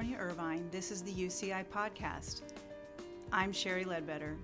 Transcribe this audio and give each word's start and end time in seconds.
California, 0.00 0.30
Irvine, 0.30 0.66
this 0.70 0.90
is 0.90 1.02
the 1.02 1.12
UCI 1.12 1.62
Podcast. 1.66 2.40
I'm 3.32 3.52
Sheri 3.52 3.84
Ledbetter. 3.84 4.34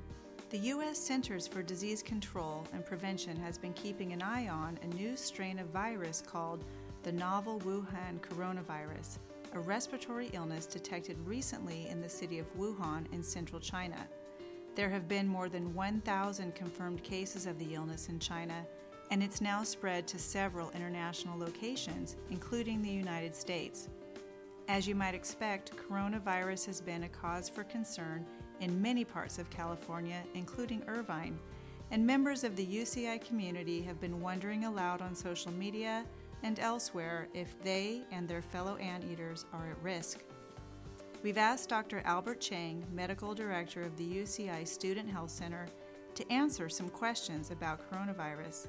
The 0.51 0.59
U.S. 0.59 0.99
Centers 0.99 1.49
for 1.49 1.63
Disease 1.63 2.03
Control 2.03 2.67
and 2.75 2.85
Prevention 2.85 3.39
has 3.39 3.57
been 3.57 3.73
keeping 3.73 4.13
an 4.13 4.21
eye 4.21 4.49
on 4.49 4.79
a 4.83 4.95
new 4.95 5.17
strain 5.17 5.59
of 5.59 5.69
virus 5.69 6.21
called 6.21 6.63
the 7.05 7.13
novel 7.13 7.59
Wuhan 7.61 8.21
coronavirus, 8.21 9.17
a 9.55 9.61
respiratory 9.61 10.29
illness 10.35 10.67
detected 10.67 11.17
recently 11.25 11.89
in 11.89 12.03
the 12.03 12.09
city 12.09 12.39
of 12.39 12.55
Wuhan 12.59 13.11
in 13.15 13.23
central 13.23 13.59
China. 13.59 14.07
There 14.75 14.91
have 14.91 15.09
been 15.09 15.27
more 15.27 15.49
than 15.49 15.73
1,000 15.73 16.55
confirmed 16.55 17.03
cases 17.03 17.47
of 17.47 17.59
the 17.59 17.75
illness 17.75 18.11
in 18.11 18.19
China, 18.19 18.67
and 19.11 19.23
it's 19.23 19.41
now 19.41 19.63
spread 19.63 20.07
to 20.09 20.19
several 20.19 20.71
international 20.73 21.39
locations, 21.39 22.17
including 22.29 22.83
the 22.83 22.91
United 22.91 23.35
States. 23.35 23.89
As 24.69 24.89
you 24.89 24.97
might 24.97 25.15
expect, 25.15 25.77
coronavirus 25.77 26.67
has 26.67 26.81
been 26.81 27.05
a 27.05 27.09
cause 27.09 27.49
for 27.49 27.63
concern 27.65 28.27
in 28.61 28.83
many 28.83 29.05
parts 29.05 29.39
of 29.39 29.49
California, 29.49 30.23
including 30.35 30.83
Irvine, 30.89 31.39
and 31.93 32.05
members 32.05 32.43
of 32.43 32.57
the 32.57 32.67
UCI 32.67 33.25
community 33.25 33.81
have 33.83 34.01
been 34.01 34.21
wondering 34.21 34.65
aloud 34.65 35.03
on 35.03 35.15
social 35.15 35.53
media 35.53 36.05
and 36.43 36.59
elsewhere 36.59 37.29
if 37.33 37.63
they 37.63 38.03
and 38.11 38.27
their 38.29 38.43
fellow 38.43 38.75
anteaters 38.77 39.45
are 39.53 39.71
at 39.71 39.83
risk. 39.83 40.25
We've 41.23 41.39
asked 41.39 41.69
Dr. 41.69 42.03
Albert 42.05 42.41
Chang, 42.41 42.85
Medical 42.93 43.35
Director 43.35 43.83
of 43.83 43.97
the 43.97 44.05
UCI 44.05 44.67
Student 44.67 45.09
Health 45.09 45.31
Center, 45.31 45.67
to 46.17 46.33
answer 46.33 46.69
some 46.69 46.89
questions 46.89 47.53
about 47.53 47.89
coronavirus. 47.89 48.67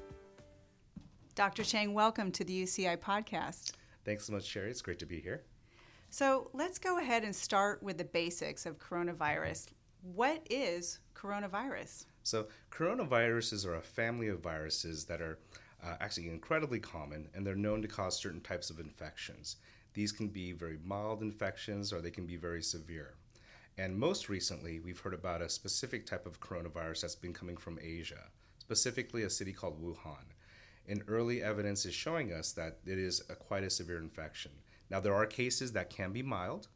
Dr. 1.34 1.64
Chang, 1.64 1.92
welcome 1.92 2.30
to 2.32 2.44
the 2.44 2.62
UCI 2.62 2.98
podcast. 2.98 3.72
Thanks 4.04 4.26
so 4.26 4.32
much, 4.32 4.44
Sheri. 4.44 4.68
It's 4.68 4.82
great 4.82 5.00
to 5.00 5.06
be 5.06 5.20
here. 5.20 5.42
So 6.10 6.50
let's 6.54 6.78
go 6.78 6.98
ahead 6.98 7.22
and 7.22 7.34
start 7.34 7.82
with 7.82 7.98
the 7.98 8.04
basics 8.04 8.64
of 8.66 8.78
coronavirus. 8.78 9.66
What 10.02 10.46
is 10.48 11.00
coronavirus? 11.14 12.06
So, 12.22 12.46
coronaviruses 12.70 13.66
are 13.66 13.74
a 13.74 13.82
family 13.82 14.28
of 14.28 14.40
viruses 14.40 15.04
that 15.06 15.20
are 15.20 15.38
uh, 15.84 15.96
actually 16.00 16.28
incredibly 16.28 16.80
common 16.80 17.28
and 17.34 17.46
they're 17.46 17.54
known 17.54 17.82
to 17.82 17.88
cause 17.88 18.18
certain 18.18 18.40
types 18.40 18.70
of 18.70 18.80
infections. 18.80 19.56
These 19.94 20.12
can 20.12 20.28
be 20.28 20.52
very 20.52 20.78
mild 20.82 21.22
infections 21.22 21.92
or 21.92 22.00
they 22.00 22.10
can 22.10 22.26
be 22.26 22.36
very 22.36 22.62
severe. 22.62 23.14
And 23.76 23.96
most 23.96 24.28
recently, 24.28 24.80
we've 24.80 24.98
heard 24.98 25.14
about 25.14 25.42
a 25.42 25.48
specific 25.48 26.06
type 26.06 26.26
of 26.26 26.40
coronavirus 26.40 27.02
that's 27.02 27.14
been 27.14 27.32
coming 27.32 27.56
from 27.56 27.78
Asia, 27.80 28.24
specifically 28.58 29.22
a 29.22 29.30
city 29.30 29.52
called 29.52 29.82
Wuhan. 29.82 30.32
And 30.88 31.04
early 31.06 31.42
evidence 31.42 31.84
is 31.84 31.94
showing 31.94 32.32
us 32.32 32.52
that 32.52 32.78
it 32.86 32.98
is 32.98 33.22
a, 33.28 33.34
quite 33.34 33.62
a 33.62 33.70
severe 33.70 33.98
infection. 33.98 34.52
Now, 34.90 35.00
there 35.00 35.14
are 35.14 35.26
cases 35.26 35.72
that 35.72 35.90
can 35.90 36.12
be 36.12 36.22
mild, 36.22 36.68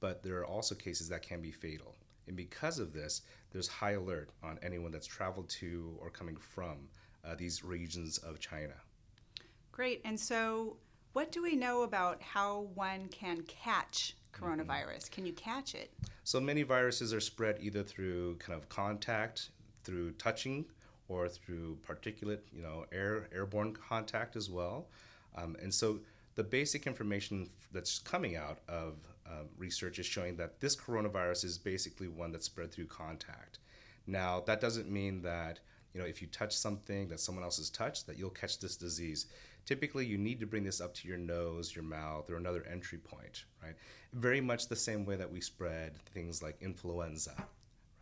but 0.00 0.22
there 0.22 0.38
are 0.38 0.46
also 0.46 0.74
cases 0.74 1.08
that 1.08 1.22
can 1.22 1.40
be 1.40 1.50
fatal. 1.50 1.96
And 2.26 2.36
because 2.36 2.78
of 2.78 2.92
this, 2.92 3.22
there's 3.52 3.68
high 3.68 3.92
alert 3.92 4.30
on 4.42 4.58
anyone 4.62 4.90
that's 4.90 5.06
traveled 5.06 5.48
to 5.50 5.96
or 6.00 6.10
coming 6.10 6.36
from 6.36 6.88
uh, 7.24 7.34
these 7.34 7.64
regions 7.64 8.18
of 8.18 8.38
China. 8.40 8.74
Great. 9.72 10.00
And 10.04 10.18
so, 10.18 10.76
what 11.12 11.32
do 11.32 11.42
we 11.42 11.54
know 11.54 11.82
about 11.82 12.20
how 12.22 12.68
one 12.74 13.08
can 13.08 13.42
catch 13.42 14.16
coronavirus? 14.32 15.04
Mm-hmm. 15.04 15.14
Can 15.14 15.26
you 15.26 15.32
catch 15.32 15.74
it? 15.74 15.92
So, 16.24 16.40
many 16.40 16.62
viruses 16.62 17.12
are 17.12 17.20
spread 17.20 17.58
either 17.60 17.82
through 17.82 18.36
kind 18.36 18.58
of 18.58 18.68
contact, 18.68 19.50
through 19.84 20.12
touching, 20.12 20.64
or 21.08 21.28
through 21.28 21.78
particulate, 21.86 22.40
you 22.52 22.62
know, 22.62 22.86
air 22.92 23.28
airborne 23.32 23.72
contact 23.72 24.36
as 24.36 24.50
well. 24.50 24.88
Um, 25.36 25.56
and 25.60 25.72
so, 25.72 26.00
the 26.34 26.44
basic 26.44 26.86
information 26.86 27.48
that's 27.72 27.98
coming 27.98 28.36
out 28.36 28.58
of 28.68 28.94
um, 29.26 29.48
research 29.56 29.98
is 29.98 30.06
showing 30.06 30.36
that 30.36 30.60
this 30.60 30.76
coronavirus 30.76 31.44
is 31.44 31.58
basically 31.58 32.08
one 32.08 32.32
that's 32.32 32.46
spread 32.46 32.72
through 32.72 32.86
contact. 32.86 33.58
Now, 34.06 34.42
that 34.46 34.60
doesn't 34.60 34.90
mean 34.90 35.22
that 35.22 35.60
you 35.94 36.00
know 36.00 36.06
if 36.06 36.20
you 36.20 36.28
touch 36.28 36.54
something 36.56 37.08
that 37.08 37.20
someone 37.20 37.44
else 37.44 37.58
has 37.58 37.70
touched, 37.70 38.06
that 38.06 38.18
you'll 38.18 38.30
catch 38.30 38.58
this 38.58 38.76
disease. 38.76 39.26
Typically, 39.64 40.04
you 40.04 40.18
need 40.18 40.40
to 40.40 40.46
bring 40.46 40.64
this 40.64 40.80
up 40.80 40.92
to 40.94 41.08
your 41.08 41.16
nose, 41.16 41.74
your 41.74 41.84
mouth, 41.84 42.28
or 42.28 42.36
another 42.36 42.66
entry 42.70 42.98
point, 42.98 43.44
right? 43.62 43.74
Very 44.12 44.40
much 44.40 44.68
the 44.68 44.76
same 44.76 45.06
way 45.06 45.16
that 45.16 45.30
we 45.30 45.40
spread 45.40 45.96
things 46.12 46.42
like 46.42 46.60
influenza, 46.60 47.34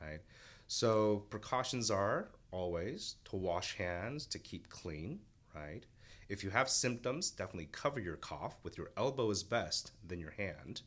right? 0.00 0.21
So 0.66 1.25
precautions 1.31 1.88
are 1.91 2.31
always 2.50 3.16
to 3.26 3.37
wash 3.37 3.76
hands, 3.76 4.26
to 4.26 4.38
keep 4.41 4.69
clean, 4.71 5.21
right? 5.54 5.84
If 6.32 6.43
you 6.43 6.48
have 6.48 6.70
symptoms, 6.70 7.31
definitely 7.31 7.69
cover 7.72 8.00
your 8.00 8.16
cough 8.16 8.56
with 8.62 8.78
your 8.78 8.91
elbow 8.97 9.28
is 9.28 9.43
best 9.43 9.93
than 10.09 10.19
your 10.19 10.31
hand. 10.31 10.81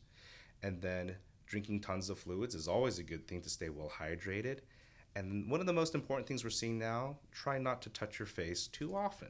And 0.60 0.82
then 0.82 1.14
drinking 1.46 1.82
tons 1.82 2.10
of 2.10 2.18
fluids 2.18 2.56
is 2.56 2.66
always 2.66 2.98
a 2.98 3.04
good 3.04 3.28
thing 3.28 3.42
to 3.42 3.48
stay 3.48 3.68
well 3.68 3.88
hydrated. 3.88 4.58
And 5.14 5.48
one 5.48 5.60
of 5.60 5.66
the 5.66 5.72
most 5.72 5.94
important 5.94 6.26
things 6.26 6.42
we're 6.42 6.50
seeing 6.50 6.80
now 6.80 7.18
try 7.30 7.58
not 7.58 7.80
to 7.82 7.90
touch 7.90 8.18
your 8.18 8.26
face 8.26 8.66
too 8.66 8.96
often. 8.96 9.28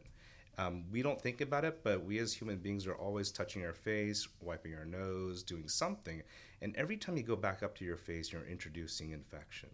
Um, 0.57 0.85
we 0.91 1.03
don't 1.03 1.21
think 1.21 1.43
about 1.43 1.67
it, 1.67 1.85
but 1.85 2.07
we 2.07 2.19
as 2.19 2.33
human 2.33 2.57
beings 2.57 2.87
are 2.87 2.95
always 2.95 3.31
touching 3.31 3.67
our 3.67 3.75
face, 3.75 4.27
wiping 4.41 4.75
our 4.75 4.87
nose, 4.87 5.43
doing 5.43 5.69
something. 5.69 6.23
And 6.63 6.75
every 6.77 6.97
time 6.97 7.19
you 7.19 7.25
go 7.25 7.37
back 7.37 7.63
up 7.63 7.77
to 7.77 7.85
your 7.85 7.99
face, 7.99 8.33
you're 8.33 8.47
introducing 8.47 9.11
infection, 9.11 9.69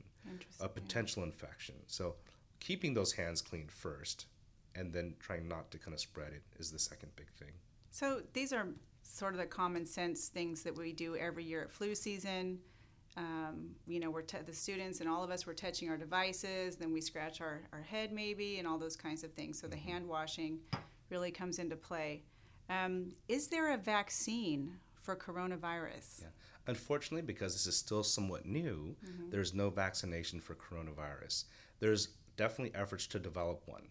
a 0.60 0.68
potential 0.68 1.22
infection. 1.22 1.76
So 1.86 2.16
keeping 2.58 2.94
those 2.94 3.12
hands 3.12 3.42
clean 3.42 3.68
first 3.68 4.26
and 4.74 4.92
then 4.92 5.14
trying 5.18 5.48
not 5.48 5.70
to 5.70 5.78
kind 5.78 5.94
of 5.94 6.00
spread 6.00 6.32
it 6.32 6.42
is 6.58 6.70
the 6.70 6.78
second 6.78 7.10
big 7.16 7.28
thing. 7.38 7.52
So 7.90 8.22
these 8.32 8.52
are 8.52 8.68
sort 9.02 9.34
of 9.34 9.38
the 9.38 9.46
common 9.46 9.84
sense 9.84 10.28
things 10.28 10.62
that 10.62 10.76
we 10.76 10.92
do 10.92 11.16
every 11.16 11.44
year 11.44 11.62
at 11.62 11.70
flu 11.70 11.94
season. 11.94 12.58
Um, 13.16 13.74
you 13.86 14.00
know, 14.00 14.10
we're 14.10 14.22
t- 14.22 14.38
the 14.44 14.54
students 14.54 15.00
and 15.00 15.08
all 15.08 15.22
of 15.22 15.30
us, 15.30 15.46
we're 15.46 15.52
touching 15.52 15.90
our 15.90 15.98
devices, 15.98 16.76
then 16.76 16.92
we 16.92 17.02
scratch 17.02 17.42
our, 17.42 17.60
our 17.72 17.82
head 17.82 18.10
maybe, 18.10 18.58
and 18.58 18.66
all 18.66 18.78
those 18.78 18.96
kinds 18.96 19.22
of 19.22 19.32
things. 19.32 19.60
So 19.60 19.66
the 19.66 19.76
hand 19.76 20.08
washing 20.08 20.60
really 21.10 21.30
comes 21.30 21.58
into 21.58 21.76
play. 21.76 22.22
Um, 22.70 23.12
is 23.28 23.48
there 23.48 23.74
a 23.74 23.76
vaccine 23.76 24.78
for 24.94 25.14
coronavirus? 25.14 26.22
Yeah. 26.22 26.28
Unfortunately, 26.68 27.22
because 27.22 27.52
this 27.52 27.66
is 27.66 27.76
still 27.76 28.02
somewhat 28.02 28.46
new, 28.46 28.96
mm-hmm. 29.04 29.30
there's 29.30 29.52
no 29.52 29.68
vaccination 29.68 30.40
for 30.40 30.54
coronavirus. 30.54 31.44
There's 31.80 32.08
definitely 32.36 32.74
efforts 32.80 33.06
to 33.08 33.18
develop 33.18 33.62
one. 33.66 33.88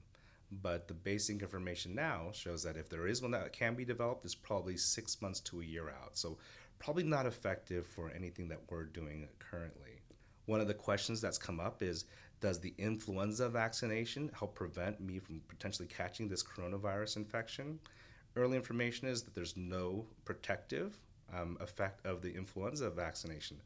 But 0.52 0.88
the 0.88 0.94
basic 0.94 1.42
information 1.42 1.96
now 1.96 2.32
shows 2.34 2.64
that 2.64 2.76
if 2.76 2.90
there 2.90 3.08
is 3.08 3.22
one 3.22 3.32
that 3.32 3.54
can 3.54 3.74
be 3.74 3.86
developed, 3.86 4.26
it's 4.26 4.36
probably 4.36 4.76
six 4.76 5.22
months 5.22 5.40
to 5.42 5.62
a 5.62 5.66
year 5.66 5.90
out. 5.90 6.18
So 6.18 6.38
probably 6.78 7.04
not 7.04 7.26
effective 7.26 7.88
for 7.88 8.12
anything 8.14 8.50
that 8.50 8.60
we're 8.70 8.84
doing 8.84 9.30
currently. 9.40 10.02
One 10.48 10.60
of 10.60 10.68
the 10.68 10.74
questions 10.74 11.22
that's 11.22 11.38
come 11.38 11.60
up 11.60 11.82
is 11.82 12.06
Does 12.42 12.60
the 12.60 12.74
influenza 12.78 13.48
vaccination 13.48 14.30
help 14.38 14.56
prevent 14.56 15.00
me 15.00 15.20
from 15.20 15.42
potentially 15.48 15.88
catching 15.88 16.28
this 16.28 16.44
coronavirus 16.44 17.18
infection? 17.18 17.80
Early 18.36 18.58
information 18.58 19.08
is 19.08 19.22
that 19.24 19.36
there's 19.36 19.56
no 19.56 20.06
protective 20.26 20.98
um, 21.34 21.58
effect 21.62 22.06
of 22.06 22.22
the 22.22 22.34
influenza 22.34 22.90
vaccination. 22.90 23.62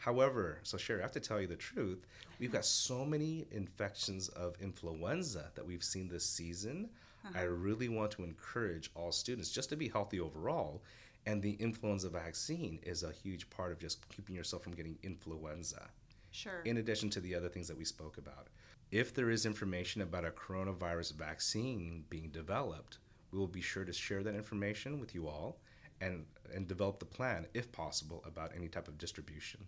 However, 0.00 0.58
so 0.62 0.76
Sheri, 0.76 0.98
I 0.98 1.02
have 1.02 1.12
to 1.12 1.20
tell 1.20 1.40
you 1.40 1.46
the 1.46 1.56
truth. 1.56 2.06
We've 2.38 2.52
got 2.52 2.64
so 2.64 3.04
many 3.04 3.46
infections 3.50 4.28
of 4.28 4.56
influenza 4.60 5.50
that 5.54 5.66
we've 5.66 5.84
seen 5.84 6.08
this 6.08 6.24
season. 6.24 6.90
Uh-huh. 7.24 7.38
I 7.38 7.42
really 7.42 7.88
want 7.88 8.10
to 8.12 8.24
encourage 8.24 8.90
all 8.94 9.12
students 9.12 9.50
just 9.50 9.68
to 9.68 9.76
be 9.76 9.88
healthy 9.88 10.18
overall 10.18 10.82
and 11.26 11.42
the 11.42 11.52
influenza 11.52 12.08
vaccine 12.08 12.80
is 12.82 13.02
a 13.02 13.12
huge 13.12 13.50
part 13.50 13.72
of 13.72 13.78
just 13.78 14.08
keeping 14.08 14.34
yourself 14.34 14.62
from 14.62 14.74
getting 14.74 14.98
influenza. 15.02 15.88
Sure. 16.30 16.62
In 16.64 16.78
addition 16.78 17.10
to 17.10 17.20
the 17.20 17.34
other 17.34 17.48
things 17.48 17.68
that 17.68 17.76
we 17.76 17.84
spoke 17.84 18.16
about. 18.16 18.48
If 18.90 19.14
there 19.14 19.30
is 19.30 19.46
information 19.46 20.02
about 20.02 20.24
a 20.24 20.30
coronavirus 20.30 21.14
vaccine 21.14 22.04
being 22.08 22.30
developed, 22.30 22.98
we 23.30 23.38
will 23.38 23.46
be 23.46 23.60
sure 23.60 23.84
to 23.84 23.92
share 23.92 24.22
that 24.22 24.34
information 24.34 24.98
with 24.98 25.14
you 25.14 25.28
all 25.28 25.60
and, 26.00 26.24
and 26.52 26.66
develop 26.66 26.98
the 26.98 27.04
plan, 27.04 27.46
if 27.54 27.70
possible, 27.70 28.24
about 28.26 28.52
any 28.56 28.68
type 28.68 28.88
of 28.88 28.98
distribution. 28.98 29.60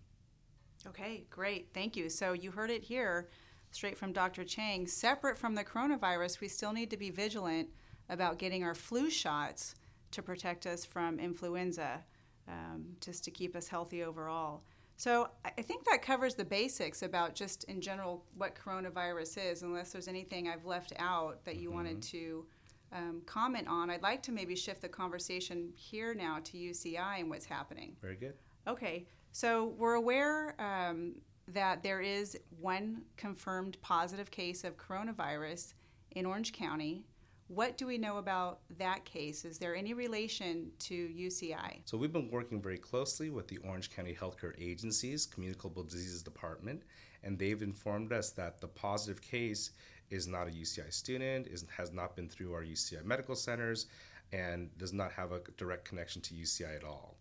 Okay, 0.88 1.24
great. 1.30 1.68
Thank 1.72 1.96
you. 1.96 2.08
So 2.08 2.32
you 2.32 2.50
heard 2.50 2.70
it 2.70 2.82
here 2.82 3.28
straight 3.70 3.96
from 3.96 4.12
Dr. 4.12 4.44
Chang. 4.44 4.86
Separate 4.86 5.38
from 5.38 5.54
the 5.54 5.64
coronavirus, 5.64 6.40
we 6.40 6.48
still 6.48 6.72
need 6.72 6.90
to 6.90 6.96
be 6.96 7.10
vigilant 7.10 7.68
about 8.08 8.38
getting 8.38 8.64
our 8.64 8.74
flu 8.74 9.10
shots 9.10 9.74
to 10.10 10.22
protect 10.22 10.66
us 10.66 10.84
from 10.84 11.18
influenza, 11.18 12.04
um, 12.48 12.84
just 13.00 13.24
to 13.24 13.30
keep 13.30 13.56
us 13.56 13.68
healthy 13.68 14.02
overall. 14.02 14.62
So 14.96 15.30
I 15.44 15.62
think 15.62 15.84
that 15.86 16.02
covers 16.02 16.34
the 16.34 16.44
basics 16.44 17.02
about 17.02 17.34
just 17.34 17.64
in 17.64 17.80
general 17.80 18.24
what 18.36 18.54
coronavirus 18.54 19.50
is, 19.50 19.62
unless 19.62 19.92
there's 19.92 20.06
anything 20.06 20.48
I've 20.48 20.66
left 20.66 20.92
out 20.98 21.44
that 21.44 21.56
you 21.56 21.68
mm-hmm. 21.68 21.76
wanted 21.76 22.02
to 22.02 22.46
um, 22.92 23.22
comment 23.24 23.66
on. 23.68 23.90
I'd 23.90 24.02
like 24.02 24.22
to 24.24 24.32
maybe 24.32 24.54
shift 24.54 24.82
the 24.82 24.88
conversation 24.88 25.72
here 25.74 26.14
now 26.14 26.38
to 26.44 26.58
UCI 26.58 27.20
and 27.20 27.30
what's 27.30 27.46
happening. 27.46 27.96
Very 28.02 28.16
good. 28.16 28.34
Okay, 28.68 29.06
so 29.32 29.74
we're 29.78 29.94
aware 29.94 30.54
um, 30.60 31.14
that 31.48 31.82
there 31.82 32.00
is 32.00 32.38
one 32.60 33.02
confirmed 33.16 33.76
positive 33.80 34.30
case 34.30 34.64
of 34.64 34.76
coronavirus 34.76 35.74
in 36.12 36.26
Orange 36.26 36.52
County 36.52 37.04
What 37.48 37.76
do 37.76 37.86
we 37.86 37.98
know 37.98 38.16
about 38.16 38.60
that 38.78 39.04
case? 39.04 39.44
Is 39.44 39.58
there 39.58 39.74
any 39.74 39.92
relation 39.92 40.70
to 40.80 40.94
UCI? 40.94 41.80
So, 41.84 41.98
we've 41.98 42.12
been 42.12 42.30
working 42.30 42.62
very 42.62 42.78
closely 42.78 43.28
with 43.28 43.46
the 43.48 43.58
Orange 43.58 43.90
County 43.90 44.16
Healthcare 44.18 44.54
Agency's 44.58 45.26
Communicable 45.26 45.82
Diseases 45.82 46.22
Department, 46.22 46.82
and 47.22 47.38
they've 47.38 47.60
informed 47.60 48.12
us 48.12 48.30
that 48.30 48.60
the 48.60 48.68
positive 48.68 49.20
case 49.20 49.72
is 50.10 50.26
not 50.26 50.46
a 50.46 50.50
UCI 50.50 50.92
student, 50.92 51.46
is, 51.46 51.66
has 51.76 51.92
not 51.92 52.16
been 52.16 52.28
through 52.28 52.54
our 52.54 52.62
UCI 52.62 53.04
medical 53.04 53.34
centers, 53.34 53.86
and 54.32 54.70
does 54.78 54.92
not 54.94 55.12
have 55.12 55.32
a 55.32 55.40
direct 55.58 55.84
connection 55.84 56.22
to 56.22 56.34
UCI 56.34 56.76
at 56.76 56.84
all. 56.84 57.16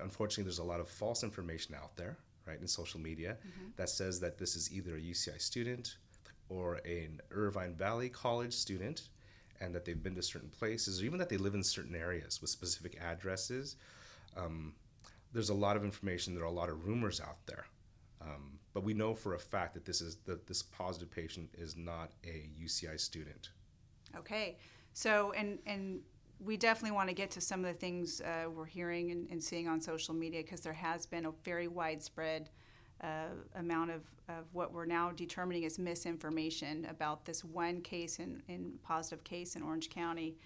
Unfortunately, 0.00 0.44
there's 0.44 0.58
a 0.58 0.64
lot 0.64 0.80
of 0.80 0.88
false 0.88 1.22
information 1.22 1.74
out 1.74 1.96
there, 1.96 2.16
right, 2.46 2.60
in 2.60 2.66
social 2.66 3.00
media 3.00 3.36
mm-hmm. 3.40 3.70
that 3.76 3.88
says 3.88 4.20
that 4.20 4.38
this 4.38 4.56
is 4.56 4.72
either 4.72 4.96
a 4.96 5.00
UCI 5.00 5.40
student 5.40 5.96
or 6.48 6.80
an 6.84 7.20
Irvine 7.30 7.74
Valley 7.74 8.08
College 8.08 8.52
student 8.52 9.08
and 9.60 9.74
that 9.74 9.84
they've 9.84 10.02
been 10.02 10.14
to 10.14 10.22
certain 10.22 10.50
places, 10.50 11.00
or 11.00 11.04
even 11.04 11.18
that 11.18 11.28
they 11.28 11.36
live 11.36 11.54
in 11.54 11.62
certain 11.62 11.94
areas 11.94 12.40
with 12.40 12.50
specific 12.50 12.98
addresses. 13.00 13.76
Um, 14.36 14.74
there's 15.32 15.48
a 15.48 15.54
lot 15.54 15.76
of 15.76 15.84
information. 15.84 16.34
There 16.34 16.44
are 16.44 16.46
a 16.46 16.50
lot 16.52 16.68
of 16.68 16.86
rumors 16.86 17.20
out 17.20 17.38
there, 17.46 17.66
um, 18.20 18.58
but 18.74 18.84
we 18.84 18.94
know 18.94 19.14
for 19.14 19.34
a 19.34 19.38
fact 19.38 19.74
that 19.74 19.84
this 19.84 20.00
is 20.00 20.16
that 20.26 20.46
this 20.46 20.62
positive 20.62 21.10
patient 21.10 21.50
is 21.56 21.76
not 21.76 22.12
a 22.24 22.48
UCI 22.62 23.00
student. 23.00 23.50
Okay, 24.16 24.56
so 24.92 25.32
and 25.32 25.58
and 25.66 26.00
we 26.38 26.56
definitely 26.56 26.94
want 26.94 27.08
to 27.08 27.14
get 27.14 27.30
to 27.32 27.40
some 27.40 27.64
of 27.64 27.72
the 27.72 27.78
things 27.78 28.20
uh, 28.20 28.48
we're 28.50 28.66
hearing 28.66 29.10
and, 29.10 29.28
and, 29.30 29.42
seeing 29.42 29.68
on 29.68 29.80
social 29.80 30.14
media 30.14 30.42
because 30.42 30.60
there 30.60 30.72
has 30.72 31.06
been 31.06 31.26
a 31.26 31.32
very 31.44 31.66
widespread 31.68 32.50
uh, 33.02 33.28
amount 33.56 33.90
of, 33.90 34.02
of 34.28 34.44
what 34.52 34.72
we're 34.72 34.86
now 34.86 35.10
determining 35.12 35.64
as 35.64 35.78
misinformation 35.78 36.86
about 36.90 37.24
this 37.24 37.44
one 37.44 37.80
case 37.80 38.18
in, 38.18 38.42
in 38.48 38.72
positive 38.82 39.24
case 39.24 39.56
in 39.56 39.62
Orange 39.62 39.88
County. 39.90 40.36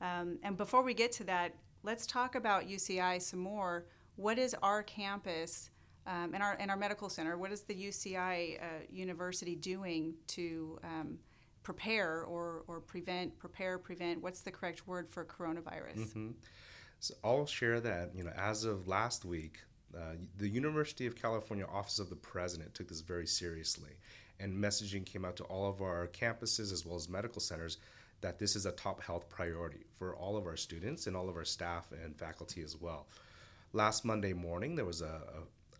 Um, 0.00 0.38
and 0.42 0.56
before 0.56 0.82
we 0.82 0.94
get 0.94 1.12
to 1.12 1.24
that, 1.24 1.54
let's 1.82 2.06
talk 2.06 2.34
about 2.34 2.68
UCI 2.68 3.20
some 3.20 3.40
more. 3.40 3.86
What 4.16 4.38
is 4.38 4.54
our 4.62 4.82
campus 4.82 5.70
um, 6.06 6.32
and 6.34 6.42
our 6.42 6.56
and 6.58 6.70
our 6.70 6.76
medical 6.76 7.08
center? 7.08 7.36
What 7.36 7.52
is 7.52 7.62
the 7.62 7.74
UCI 7.74 8.60
uh, 8.60 8.64
University 8.90 9.54
doing 9.54 10.14
to 10.28 10.78
um, 10.82 11.18
prepare 11.68 12.22
or, 12.22 12.64
or 12.66 12.80
prevent, 12.80 13.38
prepare, 13.38 13.76
prevent? 13.76 14.22
What's 14.22 14.40
the 14.40 14.50
correct 14.50 14.86
word 14.86 15.06
for 15.06 15.22
coronavirus? 15.22 15.98
Mm-hmm. 15.98 16.30
So 16.98 17.12
I'll 17.22 17.44
share 17.44 17.78
that. 17.80 18.12
You 18.14 18.24
know, 18.24 18.32
as 18.38 18.64
of 18.64 18.88
last 18.88 19.26
week, 19.26 19.58
uh, 19.94 20.14
the 20.38 20.48
University 20.48 21.06
of 21.06 21.14
California 21.14 21.66
Office 21.70 21.98
of 21.98 22.08
the 22.08 22.16
President 22.16 22.72
took 22.72 22.88
this 22.88 23.02
very 23.02 23.26
seriously, 23.26 23.90
and 24.40 24.56
messaging 24.56 25.04
came 25.04 25.26
out 25.26 25.36
to 25.36 25.44
all 25.44 25.68
of 25.68 25.82
our 25.82 26.08
campuses 26.08 26.72
as 26.72 26.86
well 26.86 26.96
as 26.96 27.06
medical 27.06 27.38
centers 27.38 27.76
that 28.22 28.38
this 28.38 28.56
is 28.56 28.64
a 28.64 28.72
top 28.72 29.02
health 29.02 29.28
priority 29.28 29.84
for 29.98 30.16
all 30.16 30.38
of 30.38 30.46
our 30.46 30.56
students 30.56 31.06
and 31.06 31.14
all 31.14 31.28
of 31.28 31.36
our 31.36 31.44
staff 31.44 31.92
and 32.02 32.16
faculty 32.16 32.62
as 32.62 32.80
well. 32.80 33.08
Last 33.74 34.06
Monday 34.06 34.32
morning, 34.32 34.74
there 34.74 34.86
was 34.86 35.02
a, 35.02 35.20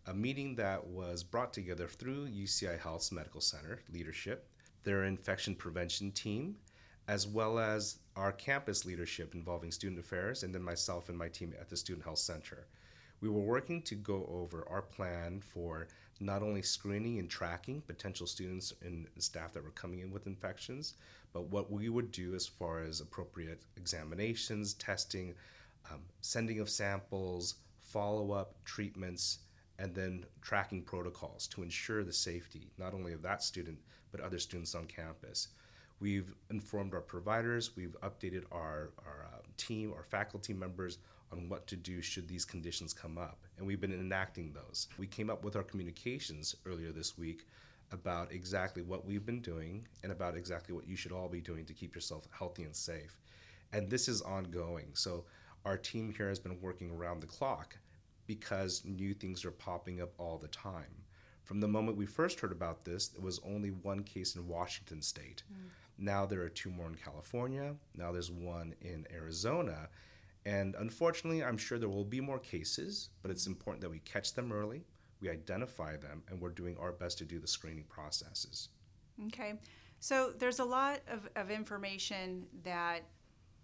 a, 0.07 0.11
a 0.11 0.15
meeting 0.15 0.55
that 0.57 0.87
was 0.87 1.25
brought 1.25 1.55
together 1.55 1.89
through 1.89 2.29
UCI 2.29 2.79
Health's 2.79 3.11
Medical 3.11 3.41
Center 3.41 3.81
leadership, 3.91 4.51
their 4.89 5.05
infection 5.05 5.55
prevention 5.55 6.11
team, 6.11 6.57
as 7.09 7.27
well 7.27 7.59
as 7.59 7.99
our 8.17 8.33
campus 8.33 8.87
leadership 8.87 9.35
involving 9.35 9.71
student 9.71 10.01
affairs, 10.01 10.43
and 10.43 10.55
then 10.55 10.63
myself 10.63 11.11
and 11.11 11.19
my 11.19 11.29
team 11.29 11.53
at 11.61 11.69
the 11.69 11.77
Student 11.77 12.07
Health 12.07 12.21
Center. 12.21 12.67
We 13.21 13.29
were 13.29 13.43
working 13.43 13.83
to 13.83 13.95
go 13.95 14.27
over 14.33 14.67
our 14.71 14.81
plan 14.81 15.43
for 15.43 15.89
not 16.21 16.43
only 16.43 16.63
screening 16.63 17.19
and 17.19 17.29
tracking 17.29 17.83
potential 17.83 18.27
students 18.27 18.73
and 18.81 19.07
staff 19.19 19.53
that 19.53 19.63
were 19.63 19.73
coming 19.73 19.99
in 19.99 20.11
with 20.11 20.27
infections, 20.27 20.95
but 21.35 21.51
what 21.51 21.71
we 21.71 21.91
would 21.91 22.11
do 22.11 22.35
as 22.35 22.47
far 22.47 22.83
as 22.83 23.03
appropriate 23.03 23.61
examinations, 23.77 24.73
testing, 24.73 25.35
um, 25.91 26.01
sending 26.23 26.61
of 26.61 26.71
samples, 26.71 27.57
follow 27.83 28.33
up, 28.33 28.55
treatments, 28.65 29.41
and 29.79 29.95
then 29.95 30.25
tracking 30.41 30.83
protocols 30.83 31.47
to 31.49 31.63
ensure 31.63 32.05
the 32.05 32.13
safety 32.13 32.71
not 32.79 32.95
only 32.95 33.13
of 33.13 33.21
that 33.21 33.43
student 33.43 33.79
but 34.11 34.21
other 34.21 34.39
students 34.39 34.75
on 34.75 34.87
campus. 34.87 35.49
We've 36.01 36.33
informed 36.51 36.95
our 36.95 37.01
providers, 37.01 37.77
we've 37.77 37.97
updated 38.03 38.45
our, 38.53 38.91
our 39.05 39.29
uh, 39.33 39.39
team, 39.57 39.93
our 39.97 40.05
faculty 40.05 40.53
members 40.53 40.99
on 41.33 41.49
what 41.49 41.67
to 41.67 41.77
do 41.77 42.01
should 42.01 42.29
these 42.29 42.45
conditions 42.45 42.93
come 42.93 43.19
up. 43.19 43.39
And 43.59 43.67
we've 43.67 43.81
been 43.81 43.93
enacting 43.93 44.53
those. 44.53 44.89
We 44.99 45.07
came 45.07 45.29
up 45.29 45.45
with 45.45 45.57
our 45.57 45.63
communications 45.63 46.55
earlier 46.65 46.93
this 46.93 47.19
week 47.19 47.47
about 47.93 48.33
exactly 48.33 48.83
what 48.83 49.05
we've 49.05 49.27
been 49.27 49.41
doing 49.41 49.87
and 50.03 50.13
about 50.13 50.37
exactly 50.37 50.75
what 50.75 50.87
you 50.87 50.97
should 50.97 51.13
all 51.13 51.29
be 51.29 51.41
doing 51.41 51.65
to 51.65 51.75
keep 51.75 51.95
yourself 51.95 52.27
healthy 52.31 52.65
and 52.65 52.77
safe. 52.77 53.19
And 53.73 53.91
this 53.91 54.09
is 54.09 54.23
ongoing. 54.23 54.91
So 54.95 55.25
our 55.65 55.77
team 55.77 56.13
here 56.17 56.29
has 56.29 56.39
been 56.39 56.61
working 56.61 56.91
around 56.91 57.21
the 57.21 57.27
clock 57.27 57.77
because 58.27 58.83
new 58.85 59.15
things 59.15 59.45
are 59.45 59.51
popping 59.51 60.01
up 60.01 60.13
all 60.19 60.39
the 60.39 60.49
time. 60.49 61.05
From 61.49 61.61
the 61.61 61.67
moment 61.67 61.97
we 61.97 62.05
first 62.05 62.41
heard 62.41 62.53
about 62.53 62.85
this, 62.85 63.09
there 63.09 63.23
was 63.23 63.41
only 63.43 63.71
one 63.71 64.03
case 64.03 64.37
in 64.37 64.47
Washington 64.47 65.01
state. 65.01 65.45
Mm. 65.51 65.71
Now 65.97 66.27
there 66.27 66.43
are 66.43 66.51
two 66.51 66.69
more 66.69 66.89
in 66.89 66.95
California. 66.95 67.75
Now 67.97 68.13
there's 68.13 68.31
one 68.31 68.75
in 68.83 69.07
Arizona. 69.11 69.89
And 70.45 70.75
unfortunately, 70.75 71.43
I'm 71.43 71.57
sure 71.57 71.79
there 71.79 71.89
will 71.89 72.05
be 72.05 72.21
more 72.21 72.39
cases, 72.39 73.09
but 73.23 73.31
it's 73.31 73.47
important 73.47 73.81
that 73.81 73.89
we 73.89 74.01
catch 74.01 74.35
them 74.35 74.53
early, 74.53 74.85
we 75.23 75.31
identify 75.31 75.97
them, 75.97 76.23
and 76.29 76.39
we're 76.39 76.51
doing 76.51 76.77
our 76.77 76.93
best 76.93 77.17
to 77.19 77.25
do 77.25 77.39
the 77.39 77.49
screening 77.49 77.85
processes. 77.85 78.69
Okay. 79.29 79.55
So 80.01 80.35
there's 80.39 80.59
a 80.59 80.67
lot 80.67 81.01
of, 81.09 81.31
of 81.35 81.51
information 81.51 82.45
that 82.63 83.05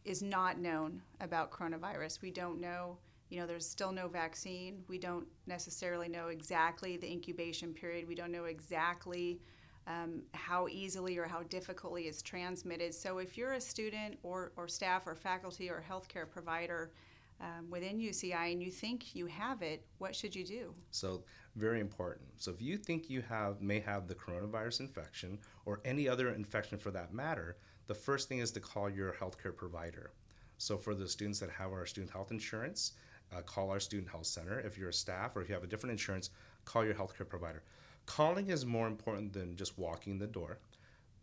is 0.06 0.22
not 0.22 0.58
known 0.58 1.02
about 1.20 1.50
coronavirus. 1.50 2.22
We 2.22 2.31
don't 2.31 2.62
know, 2.62 2.96
you 3.34 3.40
know, 3.40 3.48
there's 3.48 3.66
still 3.69 3.90
no 3.90 4.06
vaccine. 4.06 4.84
We 4.86 4.96
don't 4.96 5.26
necessarily 5.48 6.08
know 6.08 6.28
exactly 6.28 6.96
the 6.96 7.10
incubation 7.10 7.75
period. 7.75 8.06
We 8.06 8.14
don't 8.14 8.31
know 8.31 8.44
exactly 8.44 9.40
um, 9.88 10.22
how 10.34 10.69
easily 10.69 11.19
or 11.19 11.25
how 11.25 11.42
difficultly 11.42 12.04
it's 12.04 12.22
transmitted. 12.22 12.94
So, 12.94 13.19
if 13.19 13.36
you're 13.36 13.54
a 13.54 13.60
student 13.60 14.19
or, 14.22 14.52
or 14.56 14.69
staff 14.69 15.08
or 15.08 15.16
faculty 15.16 15.69
or 15.69 15.84
healthcare 15.90 16.31
provider 16.31 16.92
um, 17.40 17.69
within 17.70 17.98
UCI 17.98 18.52
and 18.52 18.62
you 18.62 18.70
think 18.70 19.16
you 19.16 19.26
have 19.26 19.62
it, 19.62 19.84
what 19.98 20.14
should 20.14 20.36
you 20.36 20.44
do? 20.44 20.72
So, 20.92 21.25
very 21.56 21.81
important. 21.81 22.28
So, 22.36 22.52
if 22.52 22.62
you 22.62 22.76
think 22.76 23.10
you 23.10 23.20
have 23.22 23.60
may 23.60 23.81
have 23.81 24.06
the 24.06 24.14
coronavirus 24.14 24.78
infection 24.78 25.40
or 25.64 25.81
any 25.84 26.08
other 26.08 26.28
infection 26.28 26.79
for 26.79 26.93
that 26.93 27.12
matter, 27.12 27.56
the 27.88 27.96
first 27.96 28.29
thing 28.29 28.38
is 28.38 28.53
to 28.53 28.60
call 28.60 28.88
your 28.88 29.12
healthcare 29.12 29.56
provider. 29.56 30.12
So, 30.56 30.79
for 30.79 30.94
the 30.94 31.08
students 31.08 31.41
that 31.41 31.50
have 31.50 31.72
our 31.72 31.84
student 31.84 32.12
health 32.12 32.31
insurance, 32.31 32.93
uh, 33.36 33.43
call 33.43 33.70
our 33.70 33.81
student 33.81 34.10
health 34.10 34.26
center. 34.26 34.60
If 34.60 34.79
you're 34.79 34.91
a 34.91 34.93
staff 34.93 35.36
or 35.36 35.43
if 35.43 35.48
you 35.48 35.55
have 35.55 35.64
a 35.64 35.69
different 35.69 35.93
insurance, 35.93 36.31
call 36.64 36.84
your 36.84 36.94
healthcare 36.94 37.29
provider 37.29 37.62
calling 38.06 38.48
is 38.48 38.67
more 38.67 38.86
important 38.86 39.32
than 39.32 39.56
just 39.56 39.79
walking 39.79 40.19
the 40.19 40.26
door. 40.26 40.58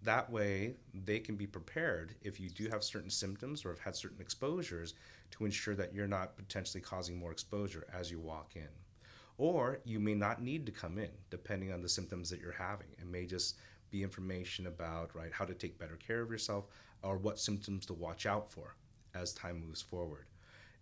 That 0.03 0.31
way, 0.31 0.75
they 0.93 1.19
can 1.19 1.35
be 1.35 1.45
prepared 1.45 2.15
if 2.23 2.39
you 2.39 2.49
do 2.49 2.69
have 2.69 2.83
certain 2.83 3.11
symptoms 3.11 3.63
or 3.63 3.69
have 3.69 3.79
had 3.79 3.95
certain 3.95 4.19
exposures 4.19 4.95
to 5.31 5.45
ensure 5.45 5.75
that 5.75 5.93
you're 5.93 6.07
not 6.07 6.35
potentially 6.35 6.81
causing 6.81 7.17
more 7.17 7.31
exposure 7.31 7.85
as 7.93 8.09
you 8.09 8.19
walk 8.19 8.53
in. 8.55 8.67
Or 9.37 9.79
you 9.85 9.99
may 9.99 10.15
not 10.15 10.41
need 10.41 10.65
to 10.65 10.71
come 10.71 10.97
in, 10.97 11.11
depending 11.29 11.71
on 11.71 11.81
the 11.81 11.89
symptoms 11.89 12.29
that 12.29 12.39
you're 12.39 12.51
having. 12.51 12.87
It 12.97 13.07
may 13.07 13.25
just 13.25 13.57
be 13.91 14.03
information 14.03 14.67
about 14.67 15.15
right 15.15 15.31
how 15.31 15.45
to 15.45 15.53
take 15.53 15.77
better 15.77 15.97
care 15.97 16.21
of 16.21 16.31
yourself 16.31 16.65
or 17.03 17.17
what 17.17 17.39
symptoms 17.39 17.85
to 17.87 17.93
watch 17.93 18.25
out 18.25 18.49
for 18.49 18.75
as 19.13 19.33
time 19.33 19.63
moves 19.65 19.81
forward. 19.81 20.25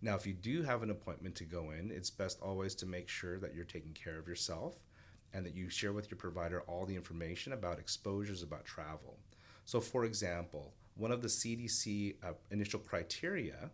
Now, 0.02 0.14
if 0.14 0.26
you 0.26 0.32
do 0.32 0.62
have 0.62 0.82
an 0.82 0.90
appointment 0.90 1.34
to 1.36 1.44
go 1.44 1.72
in, 1.72 1.90
it's 1.90 2.10
best 2.10 2.40
always 2.40 2.74
to 2.76 2.86
make 2.86 3.08
sure 3.08 3.38
that 3.38 3.54
you're 3.54 3.64
taking 3.64 3.92
care 3.92 4.18
of 4.18 4.26
yourself 4.26 4.84
and 5.32 5.44
that 5.44 5.54
you 5.54 5.68
share 5.68 5.92
with 5.92 6.10
your 6.10 6.18
provider 6.18 6.62
all 6.62 6.86
the 6.86 6.96
information 6.96 7.52
about 7.52 7.78
exposures 7.78 8.42
about 8.42 8.64
travel. 8.64 9.18
So, 9.66 9.80
for 9.80 10.04
example, 10.04 10.72
one 10.96 11.12
of 11.12 11.22
the 11.22 11.28
CDC 11.28 12.16
uh, 12.24 12.32
initial 12.50 12.80
criteria 12.80 13.70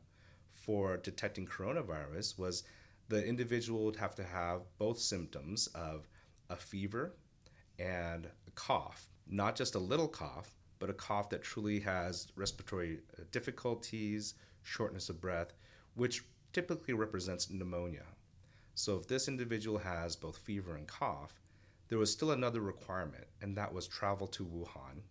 for 0.50 0.96
detecting 0.96 1.46
coronavirus 1.46 2.38
was 2.38 2.64
the 3.08 3.24
individual 3.24 3.84
would 3.84 3.96
have 3.96 4.16
to 4.16 4.24
have 4.24 4.62
both 4.78 4.98
symptoms 4.98 5.68
of 5.68 6.08
a 6.50 6.56
fever 6.56 7.14
and 7.78 8.26
a 8.26 8.50
cough, 8.56 9.08
not 9.28 9.54
just 9.54 9.76
a 9.76 9.78
little 9.78 10.08
cough, 10.08 10.50
but 10.78 10.90
a 10.90 10.94
cough 10.94 11.30
that 11.30 11.42
truly 11.42 11.80
has 11.80 12.26
respiratory 12.34 12.98
uh, 13.18 13.22
difficulties, 13.30 14.34
shortness 14.62 15.08
of 15.08 15.20
breath, 15.20 15.52
which 15.96 16.22
typically 16.52 16.94
represents 16.94 17.50
pneumonia. 17.50 18.04
So, 18.74 18.96
if 18.96 19.08
this 19.08 19.26
individual 19.26 19.78
has 19.78 20.14
both 20.14 20.38
fever 20.38 20.76
and 20.76 20.86
cough, 20.86 21.40
there 21.88 21.98
was 21.98 22.12
still 22.12 22.30
another 22.30 22.60
requirement, 22.60 23.26
and 23.40 23.56
that 23.56 23.72
was 23.72 23.88
travel 23.88 24.26
to 24.28 24.44
Wuhan. 24.44 25.02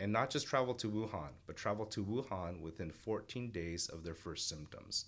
And 0.00 0.12
not 0.12 0.30
just 0.30 0.46
travel 0.46 0.74
to 0.74 0.90
Wuhan, 0.90 1.30
but 1.46 1.56
travel 1.56 1.84
to 1.86 2.04
Wuhan 2.04 2.60
within 2.60 2.90
14 2.90 3.50
days 3.50 3.88
of 3.88 4.02
their 4.02 4.14
first 4.14 4.48
symptoms. 4.48 5.06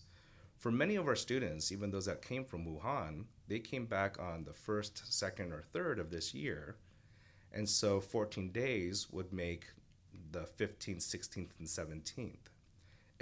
For 0.59 0.71
many 0.71 0.97
of 0.97 1.09
our 1.09 1.17
students, 1.17 1.73
even 1.73 1.91
those 1.91 2.07
that 2.07 2.23
came 2.23 2.45
from 2.45 2.67
Wuhan, 2.67 3.25
they 3.49 3.59
came 3.59 3.87
back 3.87 4.21
on 4.21 4.45
the 4.45 4.53
first, 4.53 5.13
second, 5.13 5.53
or 5.53 5.63
third 5.63 5.99
of 5.99 6.11
this 6.11 6.35
year. 6.35 6.77
And 7.53 7.69
so 7.69 8.01
14 8.01 8.53
days 8.53 9.11
would 9.11 9.33
make 9.33 9.65
the 10.31 10.47
15th, 10.59 10.99
16th, 10.99 11.51
and 11.59 11.67
17th. 11.67 12.52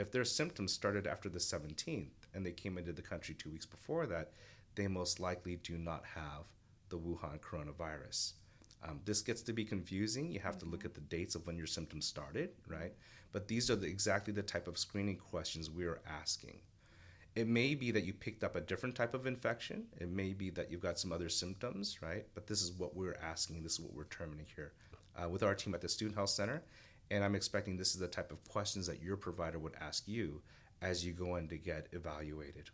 If 0.00 0.10
their 0.10 0.24
symptoms 0.24 0.72
started 0.72 1.06
after 1.06 1.28
the 1.28 1.38
17th 1.38 2.08
and 2.32 2.44
they 2.44 2.52
came 2.52 2.78
into 2.78 2.92
the 2.92 3.02
country 3.02 3.34
two 3.34 3.50
weeks 3.50 3.66
before 3.66 4.06
that, 4.06 4.32
they 4.74 4.88
most 4.88 5.20
likely 5.20 5.56
do 5.56 5.76
not 5.76 6.04
have 6.14 6.44
the 6.88 6.98
Wuhan 6.98 7.38
coronavirus. 7.40 8.32
Um, 8.82 9.00
this 9.04 9.20
gets 9.20 9.42
to 9.42 9.52
be 9.52 9.62
confusing. 9.62 10.32
You 10.32 10.40
have 10.40 10.56
to 10.58 10.64
look 10.64 10.86
at 10.86 10.94
the 10.94 11.02
dates 11.02 11.34
of 11.34 11.46
when 11.46 11.58
your 11.58 11.66
symptoms 11.66 12.06
started, 12.06 12.50
right? 12.66 12.94
But 13.32 13.46
these 13.46 13.70
are 13.70 13.76
the, 13.76 13.88
exactly 13.88 14.32
the 14.32 14.42
type 14.42 14.68
of 14.68 14.78
screening 14.78 15.16
questions 15.16 15.70
we 15.70 15.84
are 15.84 16.00
asking. 16.08 16.60
It 17.36 17.46
may 17.46 17.74
be 17.74 17.90
that 17.90 18.04
you 18.04 18.14
picked 18.14 18.42
up 18.42 18.56
a 18.56 18.60
different 18.62 18.96
type 18.96 19.12
of 19.12 19.26
infection. 19.26 19.84
It 20.00 20.08
may 20.08 20.32
be 20.32 20.48
that 20.50 20.70
you've 20.70 20.80
got 20.80 20.98
some 20.98 21.12
other 21.12 21.28
symptoms, 21.28 21.98
right? 22.00 22.24
But 22.34 22.46
this 22.46 22.62
is 22.62 22.72
what 22.72 22.96
we're 22.96 23.18
asking. 23.22 23.62
This 23.62 23.74
is 23.74 23.80
what 23.80 23.92
we're 23.92 24.04
determining 24.04 24.46
here 24.56 24.72
uh, 25.22 25.28
with 25.28 25.42
our 25.42 25.54
team 25.54 25.74
at 25.74 25.82
the 25.82 25.88
Student 25.90 26.16
Health 26.16 26.30
Center. 26.30 26.62
And 27.10 27.24
I'm 27.24 27.34
expecting 27.34 27.76
this 27.76 27.94
is 27.94 28.00
the 28.00 28.08
type 28.08 28.30
of 28.30 28.42
questions 28.48 28.86
that 28.86 29.02
your 29.02 29.16
provider 29.16 29.58
would 29.58 29.74
ask 29.80 30.06
you 30.06 30.42
as 30.80 31.04
you 31.04 31.12
go 31.12 31.36
in 31.36 31.48
to 31.48 31.58
get 31.58 31.88
evaluated. 31.92 32.70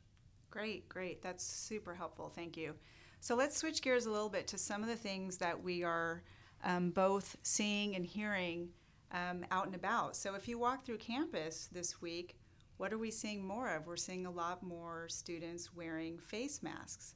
Great, 0.50 0.88
great. 0.88 1.22
That's 1.22 1.44
super 1.44 1.94
helpful. 1.94 2.30
Thank 2.34 2.56
you. 2.56 2.74
So 3.20 3.34
let's 3.34 3.56
switch 3.56 3.82
gears 3.82 4.06
a 4.06 4.10
little 4.10 4.28
bit 4.28 4.46
to 4.48 4.58
some 4.58 4.82
of 4.82 4.88
the 4.88 4.96
things 4.96 5.38
that 5.38 5.60
we 5.60 5.82
are 5.82 6.22
um, 6.64 6.90
both 6.90 7.36
seeing 7.42 7.96
and 7.96 8.04
hearing 8.04 8.68
um, 9.12 9.44
out 9.50 9.66
and 9.66 9.74
about. 9.74 10.16
So 10.16 10.34
if 10.34 10.48
you 10.48 10.58
walk 10.58 10.84
through 10.84 10.98
campus 10.98 11.68
this 11.72 12.00
week, 12.00 12.36
what 12.76 12.92
are 12.92 12.98
we 12.98 13.10
seeing 13.10 13.46
more 13.46 13.74
of? 13.74 13.86
We're 13.86 13.96
seeing 13.96 14.26
a 14.26 14.30
lot 14.30 14.62
more 14.62 15.08
students 15.08 15.74
wearing 15.74 16.18
face 16.18 16.62
masks. 16.62 17.14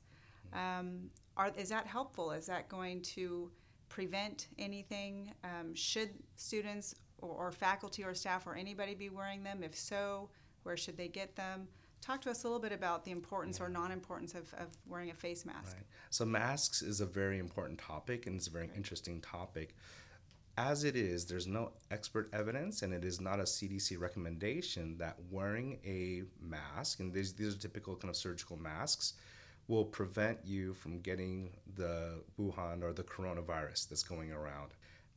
Um, 0.53 1.11
are, 1.37 1.53
is 1.57 1.69
that 1.69 1.87
helpful? 1.87 2.33
Is 2.33 2.47
that 2.47 2.69
going 2.69 3.03
to 3.03 3.51
prevent 3.89 4.49
anything? 4.59 5.33
Um, 5.45 5.75
should 5.75 6.11
students 6.37 6.95
or, 7.23 7.47
or, 7.47 7.53
faculty 7.53 8.05
or 8.05 8.15
staff 8.15 8.47
or 8.47 8.55
anybody 8.55 8.95
be 8.95 9.09
wearing 9.09 9.43
them? 9.43 9.63
If 9.63 9.77
so, 9.77 10.29
where 10.63 10.77
should 10.77 10.97
they 10.97 11.09
get 11.09 11.37
them? 11.37 11.69
Talk 12.01 12.23
to 12.23 12.31
us 12.31 12.45
a 12.45 12.47
little 12.47 12.61
bit 12.61 12.73
about 12.73 13.05
the 13.05 13.11
importance 13.11 13.59
yeah. 13.59 13.67
or 13.67 13.69
non 13.69 13.93
importance 13.93 14.35
of, 14.35 14.53
of, 14.55 14.69
wearing 14.87 15.11
a 15.11 15.15
face 15.15 15.45
mask. 15.45 15.77
Right. 15.77 15.87
So, 16.09 16.25
masks 16.25 16.83
is 16.83 17.01
a 17.01 17.07
very 17.07 17.39
important 17.39 17.79
topic 17.79 18.27
and 18.27 18.37
it's 18.37 18.47
a 18.47 18.51
very 18.51 18.67
right. 18.67 18.77
interesting 18.77 19.21
topic. 19.21 19.75
As 20.57 20.85
it 20.85 20.97
is, 20.97 21.25
there's 21.25 21.47
no 21.47 21.73
expert 21.91 22.29
evidence, 22.35 22.83
and 22.83 22.93
it 22.93 23.03
is 23.05 23.19
not 23.21 23.41
a 23.41 23.45
CDC 23.45 23.99
recommendation 23.99 24.99
that 24.99 25.17
wearing 25.31 25.79
a 25.87 26.25
mask, 26.39 27.01
and 27.01 27.15
these, 27.15 27.33
these 27.33 27.55
are 27.55 27.59
typical 27.59 27.97
kind 27.97 28.11
of 28.11 28.17
surgical 28.17 28.59
masks, 28.59 29.15
will 29.69 29.85
prevent 29.85 30.39
you 30.45 30.75
from 30.75 31.01
getting 31.01 31.51
the 31.77 32.21
Wuhan 32.39 32.83
or 32.83 32.93
the 32.93 33.05
coronavirus 33.05 33.89
that's 33.89 34.03
going 34.03 34.33
around. 34.33 34.73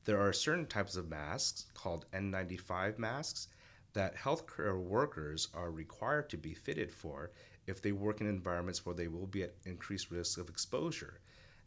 There 0.06 0.20
are 0.20 0.34
certain 0.34 0.66
types 0.66 0.98
of 0.98 1.10
masks 1.10 1.66
called 1.74 2.06
N95 2.12 3.00
masks 3.00 3.48
that 3.94 4.18
healthcare 4.18 4.78
workers 4.78 5.48
are 5.54 5.72
required 5.72 6.30
to 6.32 6.38
be 6.38 6.54
fitted 6.54 6.92
for 6.92 7.32
if 7.68 7.82
they 7.82 7.94
work 7.94 8.20
in 8.20 8.28
environments 8.28 8.86
where 8.86 8.96
they 8.96 9.08
will 9.08 9.28
be 9.28 9.44
at 9.44 9.56
increased 9.66 10.12
risk 10.12 10.38
of 10.38 10.50
exposure, 10.50 11.22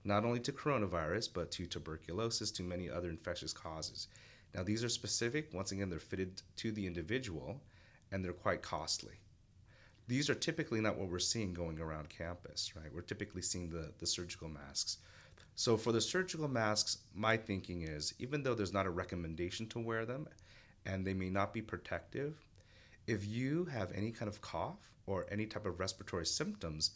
not 0.05 0.25
only 0.25 0.41
to 0.41 0.53
coronavirus, 0.53 1.31
but 1.33 1.51
to 1.53 1.67
tuberculosis, 1.67 2.51
to 2.51 2.63
many 2.63 2.91
other 2.91 3.09
infectious 3.09 3.55
causes. 3.55 4.09
Now, 4.55 4.63
these 4.63 4.85
are 4.85 4.89
specific, 4.91 5.55
once 5.55 5.73
again, 5.73 5.89
they're 5.89 5.99
fitted 5.99 6.43
to 6.57 6.73
the 6.73 6.87
individual 6.87 7.61
and 8.13 8.23
they're 8.23 8.33
quite 8.33 8.63
costly. 8.63 9.21
These 10.09 10.31
are 10.31 10.35
typically 10.35 10.81
not 10.81 10.99
what 10.99 11.09
we're 11.09 11.19
seeing 11.19 11.55
going 11.55 11.81
around 11.81 12.11
campus, 12.11 12.77
right? 12.77 12.93
We're 12.95 13.01
typically 13.01 13.43
seeing 13.43 13.71
the, 13.71 13.93
the 13.99 14.07
surgical 14.07 14.49
masks. 14.49 14.99
So, 15.59 15.79
for 15.79 15.91
the 15.91 16.03
surgical 16.03 16.49
masks, 16.49 16.99
my 17.15 17.39
thinking 17.39 17.83
is 17.83 18.13
even 18.19 18.43
though 18.43 18.55
there's 18.55 18.75
not 18.75 18.87
a 18.87 18.91
recommendation 18.91 19.67
to 19.69 19.79
wear 19.79 20.05
them, 20.05 20.29
and 20.85 21.05
they 21.05 21.15
may 21.15 21.31
not 21.31 21.53
be 21.53 21.63
protective. 21.63 22.45
If 23.07 23.27
you 23.27 23.65
have 23.67 23.91
any 23.93 24.11
kind 24.13 24.29
of 24.29 24.41
cough 24.41 24.93
or 25.07 25.27
any 25.31 25.47
type 25.47 25.65
of 25.65 25.81
respiratory 25.81 26.27
symptoms, 26.27 26.91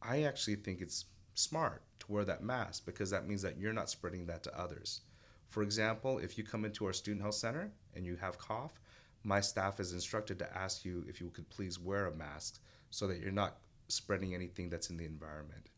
I 0.00 0.22
actually 0.22 0.56
think 0.56 0.80
it's 0.80 1.06
smart 1.34 1.82
to 2.00 2.12
wear 2.12 2.24
that 2.24 2.42
mask 2.42 2.86
because 2.86 3.10
that 3.10 3.26
means 3.26 3.42
that 3.42 3.58
you're 3.58 3.72
not 3.72 3.90
spreading 3.90 4.26
that 4.26 4.42
to 4.44 4.58
others. 4.58 5.00
For 5.48 5.62
example, 5.62 6.18
if 6.18 6.38
you 6.38 6.44
come 6.44 6.64
into 6.64 6.86
our 6.86 6.92
student 6.92 7.22
health 7.22 7.34
center 7.34 7.72
and 7.94 8.06
you 8.06 8.16
have 8.16 8.38
cough, 8.38 8.80
my 9.24 9.40
staff 9.40 9.80
is 9.80 9.92
instructed 9.92 10.38
to 10.38 10.56
ask 10.56 10.84
you 10.84 11.04
if 11.08 11.20
you 11.20 11.30
could 11.30 11.48
please 11.50 11.78
wear 11.78 12.06
a 12.06 12.14
mask 12.14 12.60
so 12.90 13.06
that 13.06 13.18
you're 13.18 13.32
not 13.32 13.56
spreading 13.88 14.34
anything 14.34 14.68
that's 14.68 14.90
in 14.90 14.96
the 14.96 15.04
environment. 15.04 15.68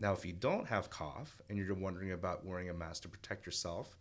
Now, 0.00 0.12
if 0.12 0.24
you 0.24 0.32
don't 0.32 0.68
have 0.68 0.90
cough 0.90 1.40
and 1.48 1.58
you're 1.58 1.74
wondering 1.74 2.12
about 2.12 2.46
wearing 2.46 2.70
a 2.70 2.74
mask 2.74 3.02
to 3.02 3.08
protect 3.08 3.44
yourself, 3.44 3.96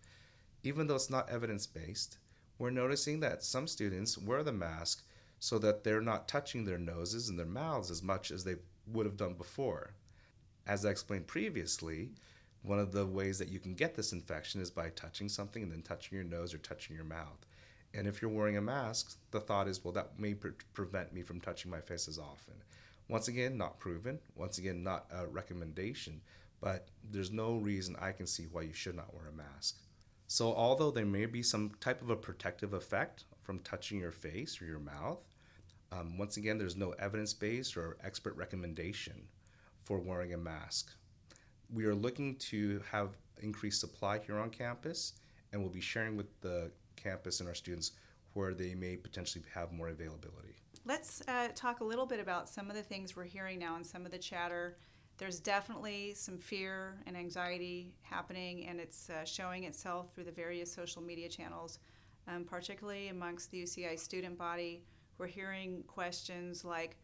even 0.64 0.86
though 0.86 0.96
it's 0.96 1.10
not 1.10 1.30
evidence 1.30 1.66
based, 1.66 2.18
we're 2.60 2.70
noticing 2.70 3.20
that 3.22 3.44
some 3.44 3.68
students 3.68 4.18
wear 4.18 4.44
the 4.44 4.52
mask 4.52 5.04
so 5.40 5.58
that 5.60 5.84
they're 5.84 6.02
not 6.02 6.28
touching 6.28 6.66
their 6.66 6.78
noses 6.78 7.30
and 7.30 7.38
their 7.38 7.46
mouths 7.46 7.90
as 7.90 8.04
much 8.04 8.32
as 8.32 8.44
they 8.44 8.56
would 8.88 9.06
have 9.06 9.18
done 9.18 9.34
before. 9.34 9.94
As 10.68 10.86
I 10.86 10.90
explained 10.90 11.28
previously, 11.28 12.12
one 12.62 12.80
of 12.80 12.92
the 12.92 13.06
ways 13.06 13.40
that 13.40 13.50
you 13.50 13.60
can 13.60 13.74
get 13.74 13.96
this 13.96 14.14
infection 14.14 14.62
is 14.62 14.70
by 14.70 14.90
touching 14.90 15.30
something 15.30 15.64
and 15.64 15.72
then 15.72 15.82
touching 15.82 16.16
your 16.16 16.26
nose 16.26 16.54
or 16.54 16.58
touching 16.60 16.96
your 16.96 17.06
mouth. 17.06 17.46
And 17.94 18.08
if 18.08 18.22
you're 18.22 18.30
wearing 18.30 18.58
a 18.58 18.62
mask, 18.62 19.18
the 19.32 19.40
thought 19.40 19.68
is, 19.68 19.84
well, 19.84 19.94
that 19.94 20.20
may 20.20 20.34
pre- 20.34 20.52
prevent 20.74 21.14
me 21.14 21.22
from 21.22 21.40
touching 21.40 21.72
my 21.72 21.82
face 21.82 22.08
as 22.08 22.20
often. 22.20 22.56
Once 23.10 23.28
again, 23.28 23.58
not 23.58 23.80
proven. 23.80 24.20
Once 24.36 24.58
again, 24.58 24.84
not 24.84 25.06
a 25.12 25.28
recommendation. 25.28 26.22
But 26.60 26.90
there's 27.10 27.32
no 27.32 27.58
reason 27.58 27.96
I 28.00 28.12
can 28.12 28.28
see 28.28 28.48
why 28.52 28.64
you 28.64 28.74
should 28.74 28.96
not 28.96 29.14
wear 29.14 29.28
a 29.28 29.32
mask. 29.32 29.78
So, 30.28 30.54
although 30.54 30.92
there 30.92 31.06
may 31.06 31.26
be 31.26 31.42
some 31.42 31.72
type 31.80 32.02
of 32.02 32.10
a 32.10 32.16
protective 32.16 32.74
effect 32.74 33.26
from 33.44 33.60
touching 33.60 34.00
your 34.00 34.12
face 34.12 34.62
or 34.62 34.66
your 34.66 34.80
mouth, 34.80 35.20
um, 35.92 36.18
once 36.18 36.36
again, 36.36 36.58
there's 36.58 36.76
no 36.76 36.92
evidence 37.00 37.34
based 37.34 37.78
or 37.78 37.98
expert 38.04 38.36
recommendation 38.36 39.28
for 39.84 40.00
wearing 40.00 40.34
a 40.34 40.38
mask. 40.38 40.92
We 41.74 41.86
are 41.86 41.96
looking 41.96 42.36
to 42.36 42.82
have 42.92 43.12
increased 43.42 43.80
supply 43.80 44.20
here 44.20 44.38
on 44.38 44.50
campus, 44.50 45.14
and 45.52 45.62
we'll 45.62 45.72
be 45.72 45.80
sharing 45.80 46.18
with 46.18 46.28
the 46.42 46.72
campus 46.98 47.40
and 47.40 47.48
our 47.48 47.56
students 47.56 47.94
where 48.34 48.54
they 48.54 48.76
may 48.76 48.98
potentially 48.98 49.46
have 49.54 49.72
more 49.72 49.88
availability. 49.90 50.56
Let's 50.88 51.22
uh, 51.28 51.50
talk 51.54 51.82
a 51.82 51.84
little 51.84 52.06
bit 52.06 52.22
about 52.22 52.48
some 52.48 52.70
of 52.70 52.76
the 52.76 52.82
things 52.82 53.14
we're 53.14 53.26
hearing 53.26 53.60
now 53.60 53.76
and 53.76 53.86
some 53.86 54.06
of 54.06 54.12
the 54.12 54.18
chatter 54.18 54.78
there's 55.18 55.40
definitely 55.40 56.14
some 56.14 56.38
fear 56.38 57.02
and 57.08 57.18
anxiety 57.18 57.92
happening, 58.04 58.68
and 58.68 58.80
it's 58.80 59.10
uh, 59.10 59.26
showing 59.26 59.64
itself 59.64 60.14
through 60.14 60.26
the 60.26 60.32
various 60.32 60.72
social 60.72 61.02
media 61.02 61.28
channels, 61.28 61.80
um, 62.28 62.44
particularly 62.44 63.08
amongst 63.08 63.50
the 63.52 63.64
UCI 63.64 63.98
student 63.98 64.38
body. 64.38 64.84
We're 65.18 65.28
hearing 65.28 65.84
questions 65.88 66.64
like 66.64 66.98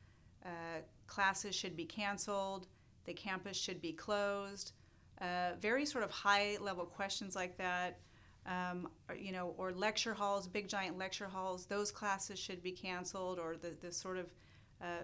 uh, 0.46 0.82
classes 1.08 1.56
should 1.56 1.76
be 1.76 1.86
canceled, 1.86 2.68
the 3.06 3.14
campus 3.14 3.58
should 3.58 3.82
be 3.82 3.94
closed, 3.94 4.74
uh, 5.20 5.52
very 5.60 5.86
sort 5.86 6.04
of 6.04 6.12
high 6.12 6.58
level 6.62 6.86
questions 6.86 7.36
like 7.36 7.58
that. 7.58 8.00
Um, 8.46 8.90
or, 9.08 9.16
you 9.16 9.32
know, 9.32 9.54
or 9.58 9.72
lecture 9.72 10.14
halls, 10.14 10.48
big 10.48 10.68
giant 10.68 10.98
lecture 10.98 11.28
halls, 11.28 11.66
those 11.66 11.92
classes 11.92 12.38
should 12.38 12.62
be 12.62 12.74
canceled, 12.74 13.40
or 13.40 13.56
the, 13.56 13.74
the 13.80 13.92
sort 13.92 14.18
of 14.18 14.26
uh, 14.82 15.04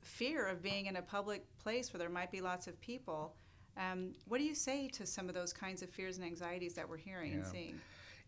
fear 0.00 0.46
of 0.46 0.62
being 0.62 0.86
in 0.86 0.96
a 0.96 1.02
public 1.02 1.44
place 1.58 1.92
where 1.92 1.98
there 1.98 2.08
might 2.08 2.32
be 2.32 2.40
lots 2.40 2.66
of 2.66 2.80
people. 2.80 3.34
Um, 3.76 4.14
what 4.26 4.38
do 4.38 4.44
you 4.44 4.54
say 4.54 4.88
to 4.88 5.06
some 5.06 5.28
of 5.28 5.34
those 5.34 5.52
kinds 5.52 5.82
of 5.82 5.90
fears 5.90 6.16
and 6.16 6.26
anxieties 6.26 6.74
that 6.74 6.88
we're 6.88 6.96
hearing 6.96 7.30
yeah. 7.30 7.38
and 7.38 7.46
seeing? 7.46 7.80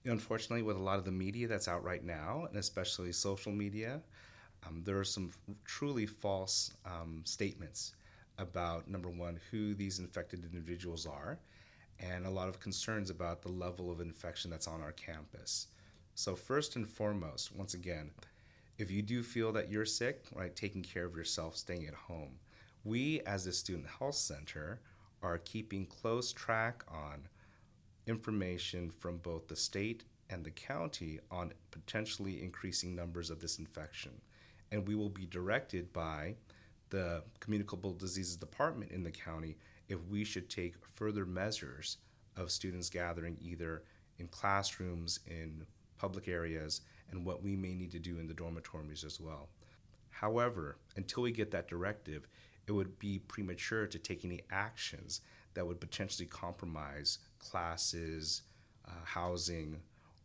You 0.04 0.10
know, 0.10 0.12
unfortunately, 0.12 0.62
with 0.62 0.76
a 0.76 0.82
lot 0.82 0.98
of 0.98 1.04
the 1.04 1.12
media 1.12 1.48
that's 1.48 1.66
out 1.66 1.82
right 1.82 2.04
now, 2.04 2.46
and 2.48 2.56
especially 2.56 3.10
social 3.12 3.52
media, 3.52 4.02
um, 4.66 4.82
there 4.84 4.98
are 4.98 5.04
some 5.04 5.30
truly 5.64 6.06
false 6.06 6.72
um, 6.86 7.22
statements 7.24 7.94
about 8.38 8.88
number 8.88 9.08
one, 9.08 9.38
who 9.50 9.74
these 9.74 9.98
infected 9.98 10.44
individuals 10.44 11.06
are, 11.06 11.38
and 11.98 12.26
a 12.26 12.30
lot 12.30 12.48
of 12.48 12.60
concerns 12.60 13.10
about 13.10 13.42
the 13.42 13.48
level 13.48 13.90
of 13.90 14.00
infection 14.00 14.50
that's 14.50 14.68
on 14.68 14.82
our 14.82 14.92
campus. 14.92 15.68
So, 16.14 16.36
first 16.36 16.76
and 16.76 16.88
foremost, 16.88 17.54
once 17.54 17.74
again, 17.74 18.10
if 18.78 18.90
you 18.90 19.02
do 19.02 19.22
feel 19.22 19.52
that 19.52 19.70
you're 19.70 19.84
sick, 19.84 20.24
right, 20.34 20.54
taking 20.54 20.82
care 20.82 21.04
of 21.04 21.16
yourself, 21.16 21.56
staying 21.56 21.86
at 21.86 21.94
home. 21.94 22.38
We, 22.84 23.20
as 23.20 23.44
the 23.44 23.52
student 23.52 23.86
health 23.98 24.16
center, 24.16 24.80
are 25.22 25.38
keeping 25.38 25.86
close 25.86 26.32
track 26.32 26.84
on 26.88 27.28
information 28.06 28.90
from 28.90 29.18
both 29.18 29.48
the 29.48 29.56
state 29.56 30.04
and 30.28 30.44
the 30.44 30.50
county 30.50 31.20
on 31.30 31.52
potentially 31.70 32.42
increasing 32.42 32.94
numbers 32.94 33.30
of 33.30 33.40
this 33.40 33.58
infection. 33.58 34.12
And 34.72 34.86
we 34.86 34.94
will 34.94 35.08
be 35.08 35.26
directed 35.26 35.92
by 35.92 36.34
the 36.90 37.22
communicable 37.40 37.92
diseases 37.92 38.36
department 38.36 38.92
in 38.92 39.02
the 39.02 39.10
county 39.10 39.56
if 39.88 39.98
we 40.08 40.24
should 40.24 40.48
take 40.48 40.74
further 40.86 41.26
measures 41.26 41.98
of 42.36 42.50
students 42.50 42.90
gathering 42.90 43.36
either 43.40 43.82
in 44.18 44.28
classrooms, 44.28 45.20
in 45.26 45.64
public 45.98 46.28
areas, 46.28 46.80
and 47.10 47.24
what 47.24 47.42
we 47.42 47.56
may 47.56 47.74
need 47.74 47.90
to 47.92 47.98
do 47.98 48.18
in 48.18 48.26
the 48.26 48.34
dormitories 48.34 49.04
as 49.04 49.20
well. 49.20 49.48
However, 50.10 50.78
until 50.96 51.22
we 51.22 51.32
get 51.32 51.50
that 51.50 51.68
directive, 51.68 52.28
it 52.66 52.72
would 52.72 52.98
be 52.98 53.18
premature 53.18 53.86
to 53.86 53.98
take 53.98 54.24
any 54.24 54.40
actions 54.50 55.20
that 55.54 55.66
would 55.66 55.80
potentially 55.80 56.26
compromise 56.26 57.18
classes, 57.38 58.42
uh, 58.86 59.04
housing, 59.04 59.80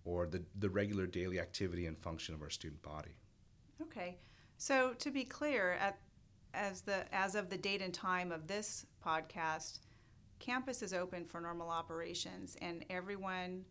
or 0.06 0.25
the, 0.25 0.42
the 0.58 0.70
regular 0.70 1.06
daily 1.06 1.39
activity 1.39 1.86
and 1.86 1.98
function 1.98 2.34
of 2.34 2.42
our 2.42 2.50
student 2.50 2.82
body. 2.82 3.16
Okay. 3.82 4.18
So 4.58 4.94
to 5.00 5.12
be 5.12 5.24
clear, 5.24 5.74
at 5.80 6.00
as 6.54 6.82
the 6.82 7.06
as 7.13 7.36
of 7.36 7.50
the 7.50 7.58
date 7.58 7.82
and 7.82 7.94
time 7.94 8.32
of 8.32 8.48
this 8.48 8.86
podcast, 9.06 9.79
campus 10.39 10.82
is 10.82 10.94
open 10.94 11.25
for 11.25 11.41
normal 11.41 11.70
operations, 11.70 12.56
and 12.62 12.86
everyone 12.89 13.65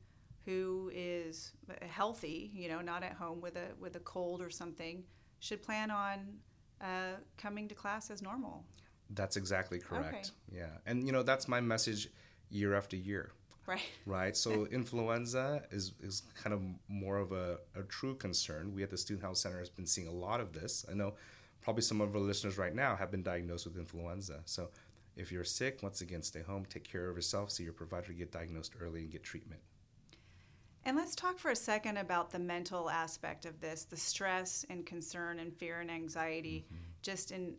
who 0.45 0.91
is 0.95 1.53
healthy, 1.83 2.51
you 2.55 2.69
know, 2.69 2.81
not 2.81 3.03
at 3.03 3.13
home 3.13 3.41
with 3.41 3.57
a 3.57 3.69
with 3.79 3.97
a 3.97 4.01
cold 4.01 4.41
or 4.41 4.51
something, 4.51 5.05
should 5.41 5.63
plan 5.63 5.91
on 5.91 6.39
uh, 6.81 7.17
coming 7.37 7.69
to 7.69 7.75
class 7.75 8.11
as 8.11 8.23
normal. 8.23 8.65
That's 9.11 9.37
exactly 9.37 9.79
correct. 9.79 10.33
Okay. 10.51 10.59
Yeah, 10.61 10.71
and 10.87 11.07
you 11.07 11.13
know 11.13 11.23
that's 11.23 11.49
my 11.49 11.61
message 11.61 12.09
year 12.51 12.75
after 12.75 12.97
year. 12.97 13.33
Right. 13.67 13.81
Right. 14.07 14.35
So 14.35 14.67
influenza 14.71 15.63
is, 15.71 15.93
is 16.03 16.23
kind 16.43 16.55
of 16.55 16.63
more 16.89 17.19
of 17.19 17.33
a, 17.33 17.59
a 17.77 17.83
true 17.83 18.15
concern. 18.15 18.73
We 18.75 18.83
at 18.83 18.89
the 18.89 18.97
Student 18.97 19.23
Health 19.23 19.37
Center 19.37 19.59
has 19.59 19.69
been 19.69 19.85
seeing 19.85 20.09
a 20.09 20.13
lot 20.13 20.41
of 20.41 20.55
this. 20.55 20.87
I 20.91 20.95
know 20.95 21.15
probably 21.61 21.83
some 21.83 22.01
of 22.01 22.15
our 22.15 22.21
listeners 22.23 22.57
right 22.57 22.75
now 22.75 22.97
have 22.97 23.11
been 23.11 23.23
diagnosed 23.23 23.67
with 23.67 23.77
influenza. 23.77 24.41
So 24.47 24.71
if 25.19 25.33
you're 25.33 25.45
sick, 25.45 25.83
once 25.83 26.01
again, 26.01 26.23
stay 26.23 26.43
home, 26.43 26.65
take 26.65 26.91
care 26.91 27.11
of 27.11 27.17
yourself, 27.17 27.51
see 27.51 27.65
your 27.65 27.73
provider, 27.73 28.13
get 28.13 28.31
diagnosed 28.31 28.75
early, 28.81 29.01
and 29.01 29.11
get 29.11 29.25
treatment. 29.25 29.61
And 30.85 30.97
let's 30.97 31.15
talk 31.15 31.39
for 31.39 31.51
a 31.51 31.57
second 31.57 31.99
about 31.99 32.31
the 32.31 32.39
mental 32.39 32.89
aspect 32.89 33.45
of 33.45 33.61
this, 33.61 33.85
the 33.85 33.97
stress 33.97 34.65
and 34.71 34.87
concern 34.87 35.41
and 35.41 35.53
fear 35.53 35.81
and 35.81 35.91
anxiety, 35.91 36.65
mm-hmm. 36.67 36.83
just 37.03 37.33
in 37.33 37.57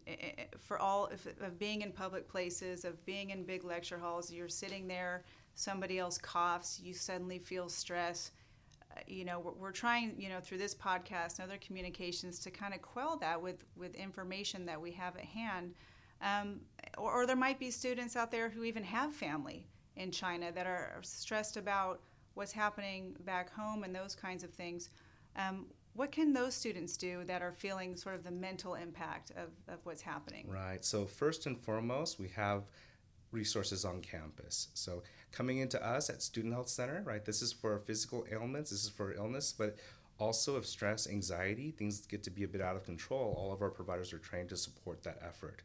for 0.57 0.79
all 0.79 1.07
of, 1.07 1.27
of 1.41 1.59
being 1.59 1.81
in 1.81 1.91
public 1.91 2.27
places, 2.27 2.85
of 2.85 3.05
being 3.05 3.29
in 3.29 3.43
big 3.43 3.63
lecture 3.65 3.99
halls. 3.99 4.31
You're 4.31 4.47
sitting 4.47 4.87
there, 4.87 5.25
somebody 5.53 5.99
else 5.99 6.17
coughs, 6.17 6.79
you 6.81 6.93
suddenly 6.93 7.37
feel 7.37 7.69
stress. 7.69 8.31
Uh, 8.95 9.01
you 9.05 9.25
know, 9.25 9.39
we're, 9.39 9.51
we're, 9.51 9.71
trying, 9.71 10.15
you 10.17 10.29
know, 10.29 10.39
through 10.39 10.57
this 10.57 10.73
podcast 10.73 11.37
and 11.37 11.47
other 11.47 11.59
communications 11.59 12.39
to 12.39 12.49
kind 12.49 12.73
of 12.73 12.81
quell 12.81 13.17
that 13.17 13.39
with 13.39 13.63
with 13.75 13.93
information 13.95 14.65
that 14.65 14.81
we 14.81 14.91
have 14.91 15.15
at 15.17 15.25
hand. 15.25 15.75
Um, 16.21 16.61
or, 16.97 17.21
or 17.21 17.25
there 17.25 17.35
might 17.35 17.59
be 17.59 17.71
students 17.71 18.15
out 18.15 18.31
there 18.31 18.49
who 18.49 18.63
even 18.63 18.83
have 18.83 19.13
family 19.13 19.65
in 19.95 20.11
China 20.11 20.51
that 20.51 20.65
are 20.65 20.99
stressed 21.01 21.57
about 21.57 22.01
what's 22.33 22.51
happening 22.51 23.15
back 23.25 23.53
home 23.53 23.83
and 23.83 23.93
those 23.93 24.15
kinds 24.15 24.43
of 24.43 24.51
things. 24.51 24.89
Um, 25.35 25.67
what 25.93 26.11
can 26.11 26.31
those 26.31 26.53
students 26.53 26.95
do 26.95 27.23
that 27.25 27.41
are 27.41 27.51
feeling 27.51 27.95
sort 27.95 28.15
of 28.15 28.23
the 28.23 28.31
mental 28.31 28.75
impact 28.75 29.31
of, 29.31 29.49
of 29.73 29.79
what's 29.83 30.01
happening? 30.01 30.47
Right. 30.47 30.83
So, 30.85 31.05
first 31.05 31.45
and 31.45 31.57
foremost, 31.57 32.19
we 32.19 32.29
have 32.29 32.63
resources 33.31 33.85
on 33.85 34.01
campus. 34.01 34.69
So, 34.73 35.03
coming 35.31 35.57
into 35.57 35.85
us 35.85 36.09
at 36.09 36.21
Student 36.21 36.53
Health 36.53 36.69
Center, 36.69 37.03
right, 37.05 37.25
this 37.25 37.41
is 37.41 37.51
for 37.51 37.79
physical 37.79 38.25
ailments, 38.31 38.71
this 38.71 38.83
is 38.83 38.89
for 38.89 39.13
illness, 39.13 39.53
but 39.55 39.75
also 40.19 40.57
if 40.57 40.65
stress, 40.65 41.07
anxiety, 41.07 41.71
things 41.71 42.05
get 42.05 42.23
to 42.23 42.29
be 42.29 42.43
a 42.43 42.47
bit 42.47 42.61
out 42.61 42.75
of 42.75 42.83
control, 42.83 43.33
all 43.37 43.51
of 43.51 43.61
our 43.61 43.69
providers 43.69 44.13
are 44.13 44.19
trained 44.19 44.49
to 44.49 44.57
support 44.57 45.03
that 45.03 45.17
effort. 45.25 45.63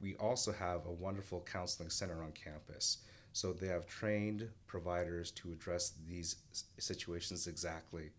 We 0.00 0.14
also 0.16 0.52
have 0.52 0.86
a 0.86 0.92
wonderful 0.92 1.46
counseling 1.50 1.90
center 1.90 2.22
on 2.22 2.32
campus. 2.32 2.98
So 3.32 3.52
they 3.52 3.68
have 3.68 3.86
trained 3.86 4.48
providers 4.66 5.30
to 5.32 5.52
address 5.52 5.92
these 6.08 6.36
situations 6.78 7.46
exactly. 7.46 8.10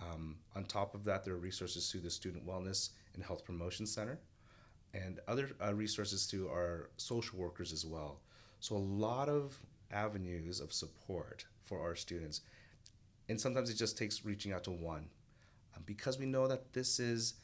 Um, 0.00 0.36
on 0.54 0.64
top 0.64 0.94
of 0.94 1.04
that, 1.04 1.24
there 1.24 1.34
are 1.34 1.38
resources 1.38 1.90
through 1.90 2.02
the 2.02 2.10
Student 2.10 2.46
Wellness 2.46 2.90
and 3.14 3.24
Health 3.24 3.44
Promotion 3.44 3.86
Center 3.86 4.18
and 4.94 5.20
other 5.26 5.50
uh, 5.64 5.74
resources 5.74 6.26
through 6.26 6.48
our 6.48 6.90
social 6.96 7.38
workers 7.38 7.72
as 7.72 7.86
well. 7.86 8.20
So, 8.60 8.76
a 8.76 8.78
lot 8.78 9.28
of 9.28 9.58
avenues 9.90 10.60
of 10.60 10.72
support 10.72 11.44
for 11.64 11.80
our 11.80 11.94
students. 11.94 12.42
And 13.28 13.40
sometimes 13.40 13.70
it 13.70 13.74
just 13.74 13.96
takes 13.96 14.24
reaching 14.24 14.52
out 14.52 14.64
to 14.64 14.70
one. 14.70 15.08
Um, 15.76 15.82
because 15.86 16.18
we 16.18 16.26
know 16.26 16.46
that 16.48 16.72
this 16.72 16.98
has 16.98 17.34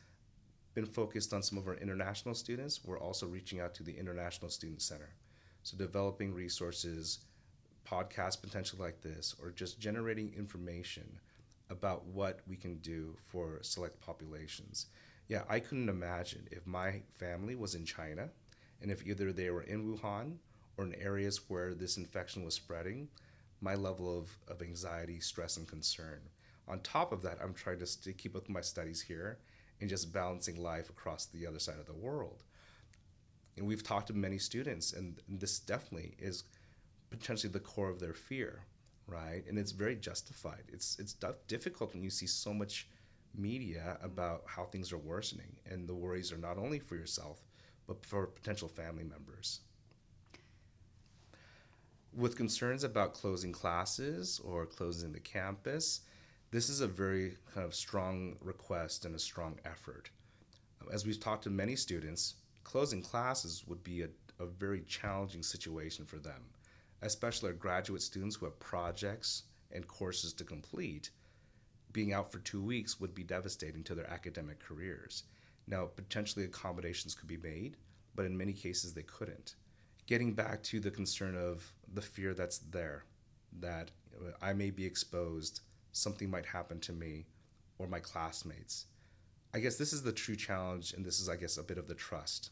been 0.78 0.86
focused 0.86 1.34
on 1.34 1.42
some 1.42 1.58
of 1.58 1.66
our 1.66 1.74
international 1.74 2.36
students, 2.36 2.84
we're 2.84 3.00
also 3.00 3.26
reaching 3.26 3.58
out 3.58 3.74
to 3.74 3.82
the 3.82 3.98
International 3.98 4.48
Student 4.48 4.80
Center. 4.80 5.08
So 5.64 5.76
developing 5.76 6.32
resources, 6.32 7.18
podcasts 7.84 8.40
potential 8.40 8.78
like 8.80 9.00
this, 9.02 9.34
or 9.42 9.50
just 9.50 9.80
generating 9.80 10.32
information 10.38 11.18
about 11.68 12.04
what 12.04 12.42
we 12.46 12.54
can 12.54 12.76
do 12.76 13.16
for 13.26 13.58
select 13.62 14.00
populations. 14.00 14.86
Yeah, 15.26 15.42
I 15.48 15.58
couldn't 15.58 15.88
imagine 15.88 16.46
if 16.52 16.64
my 16.64 17.02
family 17.12 17.56
was 17.56 17.74
in 17.74 17.84
China 17.84 18.28
and 18.80 18.92
if 18.92 19.04
either 19.04 19.32
they 19.32 19.50
were 19.50 19.62
in 19.62 19.84
Wuhan 19.84 20.36
or 20.76 20.84
in 20.84 20.94
areas 20.94 21.40
where 21.48 21.74
this 21.74 21.96
infection 21.96 22.44
was 22.44 22.54
spreading, 22.54 23.08
my 23.60 23.74
level 23.74 24.16
of, 24.16 24.30
of 24.46 24.62
anxiety, 24.62 25.18
stress, 25.18 25.56
and 25.56 25.66
concern. 25.66 26.20
On 26.68 26.78
top 26.78 27.10
of 27.10 27.22
that, 27.22 27.38
I'm 27.42 27.52
trying 27.52 27.80
to, 27.80 28.02
to 28.02 28.12
keep 28.12 28.36
up 28.36 28.42
with 28.42 28.50
my 28.50 28.60
studies 28.60 29.02
here 29.02 29.38
and 29.80 29.88
just 29.88 30.12
balancing 30.12 30.60
life 30.60 30.90
across 30.90 31.26
the 31.26 31.46
other 31.46 31.58
side 31.58 31.78
of 31.78 31.86
the 31.86 31.94
world 31.94 32.42
and 33.58 33.66
we've 33.66 33.82
talked 33.82 34.06
to 34.06 34.14
many 34.14 34.38
students, 34.38 34.92
and, 34.92 35.20
this 35.28 35.58
definitely 35.58 36.14
is 36.18 36.44
potentially 37.10 37.52
the 37.52 37.60
core 37.60 37.90
of 37.90 37.98
their 38.00 38.14
fear, 38.14 38.62
right? 39.06 39.42
And 39.48 39.58
it's 39.58 39.72
very 39.72 39.96
justified. 39.96 40.62
It's 40.72 40.98
it's 40.98 41.14
difficult 41.48 41.92
when 41.92 42.02
you 42.02 42.10
see 42.10 42.26
so 42.26 42.54
much 42.54 42.88
media 43.34 43.98
about 44.02 44.44
how 44.46 44.64
things 44.64 44.92
are 44.92 44.98
worsening, 44.98 45.56
and 45.66 45.88
the 45.88 45.94
worries 45.94 46.32
are 46.32 46.38
not 46.38 46.56
only 46.56 46.78
for 46.78 46.96
yourself, 46.96 47.42
but 47.86 48.04
for 48.06 48.26
potential 48.26 48.68
family 48.68 49.04
members. 49.04 49.60
With 52.14 52.36
concerns 52.36 52.84
about 52.84 53.14
closing 53.14 53.52
classes 53.52 54.40
or 54.42 54.66
closing 54.66 55.12
the 55.12 55.20
campus, 55.20 56.00
this 56.50 56.68
is 56.68 56.80
a 56.80 56.87
very 56.87 57.37
kind 57.52 57.66
of 57.66 57.74
strong 57.74 58.37
request 58.40 59.04
and 59.04 59.14
a 59.14 59.18
strong 59.18 59.58
effort. 59.64 60.11
Um, 60.80 60.88
as 60.92 61.06
we've 61.06 61.20
talked 61.20 61.44
to 61.44 61.50
many 61.50 61.76
students, 61.76 62.34
closing 62.64 63.02
classes 63.02 63.64
would 63.66 63.84
be 63.84 64.02
a, 64.02 64.08
a 64.40 64.46
very 64.46 64.82
challenging 64.82 65.42
situation 65.42 66.04
for 66.06 66.16
them, 66.16 66.42
especially 67.02 67.48
our 67.48 67.54
graduate 67.54 68.02
students 68.02 68.37
who 68.37 68.46
have 68.46 68.58
projects 68.61 69.42
and 69.72 69.87
courses 69.87 70.32
to 70.34 70.44
complete. 70.44 71.11
Being 71.92 72.12
out 72.12 72.32
for 72.32 72.38
two 72.38 72.62
weeks 72.62 72.98
would 73.00 73.14
be 73.14 73.24
devastating 73.24 73.82
to 73.84 73.94
their 73.94 74.11
academic 74.11 74.58
careers. 74.61 75.24
Now, 75.66 75.84
potentially 75.84 76.46
accommodations 76.46 77.14
could 77.14 77.28
be 77.28 77.37
made, 77.37 77.76
but 78.14 78.24
in 78.24 78.37
many 78.37 78.54
cases 78.54 78.94
they 78.94 79.02
couldn't. 79.02 79.56
Getting 80.06 80.32
back 80.32 80.62
to 80.64 80.80
the 80.80 80.90
concern 80.90 81.37
of 81.37 81.70
the 81.92 82.00
fear 82.00 82.32
that's 82.32 82.58
there, 82.58 83.04
that 83.61 83.90
uh, 84.16 84.30
I 84.40 84.54
may 84.54 84.70
be 84.70 84.87
exposed, 84.87 85.61
something 85.92 86.31
might 86.31 86.46
happen 86.46 86.81
to 86.81 86.92
me 86.92 87.27
or 87.79 87.87
my 87.87 88.01
classmates. 88.01 88.87
I 89.55 89.61
guess 89.61 89.77
this 89.77 89.92
is 89.92 90.03
the 90.03 90.12
true 90.12 90.37
challenge, 90.37 90.92
and 90.92 91.05
this 91.05 91.20
is, 91.20 91.29
I 91.29 91.37
guess, 91.37 91.57
a 91.57 91.62
bit 91.62 91.79
of 91.79 91.88
the 91.88 91.94
trust 91.94 92.51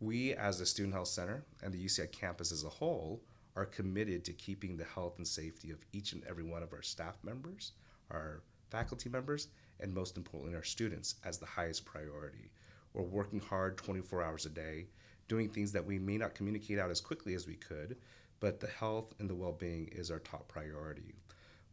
we, 0.00 0.32
as 0.34 0.58
the 0.58 0.66
Student 0.66 0.94
Health 0.94 1.08
Center 1.08 1.44
and 1.62 1.72
the 1.72 1.84
UCI 1.84 2.10
campus 2.12 2.52
as 2.52 2.64
a 2.64 2.68
whole, 2.68 3.20
are 3.56 3.66
committed 3.66 4.24
to 4.24 4.32
keeping 4.32 4.76
the 4.76 4.84
health 4.84 5.14
and 5.18 5.26
safety 5.26 5.70
of 5.70 5.84
each 5.92 6.12
and 6.12 6.22
every 6.28 6.44
one 6.44 6.62
of 6.62 6.72
our 6.72 6.82
staff 6.82 7.18
members, 7.24 7.72
our 8.10 8.42
faculty 8.70 9.08
members, 9.08 9.48
and 9.80 9.92
most 9.92 10.16
importantly, 10.16 10.54
our 10.54 10.62
students 10.62 11.16
as 11.24 11.38
the 11.38 11.46
highest 11.46 11.84
priority. 11.84 12.52
We're 12.94 13.02
working 13.02 13.40
hard 13.40 13.76
24 13.76 14.22
hours 14.22 14.46
a 14.46 14.50
day, 14.50 14.86
doing 15.26 15.48
things 15.48 15.72
that 15.72 15.84
we 15.84 15.98
may 15.98 16.16
not 16.16 16.34
communicate 16.34 16.78
out 16.78 16.90
as 16.90 17.00
quickly 17.00 17.34
as 17.34 17.46
we 17.46 17.54
could, 17.54 17.96
but 18.38 18.60
the 18.60 18.68
health 18.68 19.14
and 19.18 19.28
the 19.28 19.34
well 19.34 19.52
being 19.52 19.88
is 19.88 20.10
our 20.10 20.20
top 20.20 20.46
priority. 20.46 21.14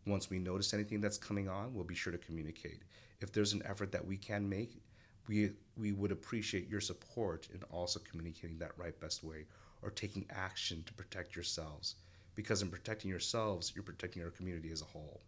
Once 0.06 0.30
we 0.30 0.38
notice 0.38 0.74
anything 0.74 1.02
that's 1.02 1.18
coming 1.18 1.50
on, 1.50 1.74
we'll 1.74 1.84
be 1.84 1.96
sure 1.96 2.12
to 2.12 2.20
communicate. 2.20 2.84
If 3.22 3.32
there's 3.32 3.54
an 3.54 3.64
effort 3.66 3.92
that 3.92 4.06
we 4.06 4.18
can 4.18 4.48
make, 4.48 4.82
we 5.28 5.52
we 5.78 5.92
would 5.92 6.12
appreciate 6.12 6.70
your 6.70 6.82
support 6.82 7.48
in 7.54 7.62
also 7.72 8.00
communicating 8.00 8.60
that 8.60 8.78
right 8.78 9.00
best 9.00 9.24
way 9.24 9.46
or 9.82 9.90
taking 9.90 10.26
action 10.30 10.84
to 10.86 10.94
protect 10.94 11.36
yourselves 11.36 11.96
because 12.36 12.62
in 12.62 12.70
protecting 12.70 13.10
yourselves 13.10 13.72
you're 13.76 13.84
protecting 13.84 14.24
our 14.24 14.30
community 14.30 14.72
as 14.72 14.82
a 14.82 14.86
whole. 14.86 15.22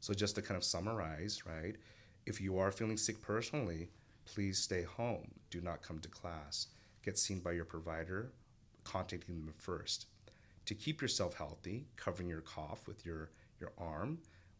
So 0.00 0.14
just 0.14 0.34
to 0.36 0.42
kind 0.42 0.56
of 0.56 0.64
summarize 0.64 1.44
right 1.46 1.76
if 2.26 2.40
you 2.40 2.58
are 2.58 2.70
feeling 2.70 2.96
sick 2.96 3.20
personally 3.20 3.88
please 4.24 4.58
stay 4.58 4.82
home. 4.84 5.32
Do 5.50 5.60
not 5.60 5.82
come 5.82 5.98
to 5.98 6.08
class. 6.08 6.68
Get 7.04 7.18
seen 7.18 7.40
by 7.40 7.52
your 7.52 7.64
provider 7.64 8.32
contacting 8.84 9.44
them 9.44 9.54
first. 9.58 10.06
To 10.66 10.74
keep 10.74 11.02
yourself 11.02 11.34
healthy 11.34 11.86
covering 11.96 12.28
your 12.28 12.40
cough 12.40 12.86
with 12.86 13.04
your 13.04 13.30
your 13.62 13.72
arm 13.78 14.18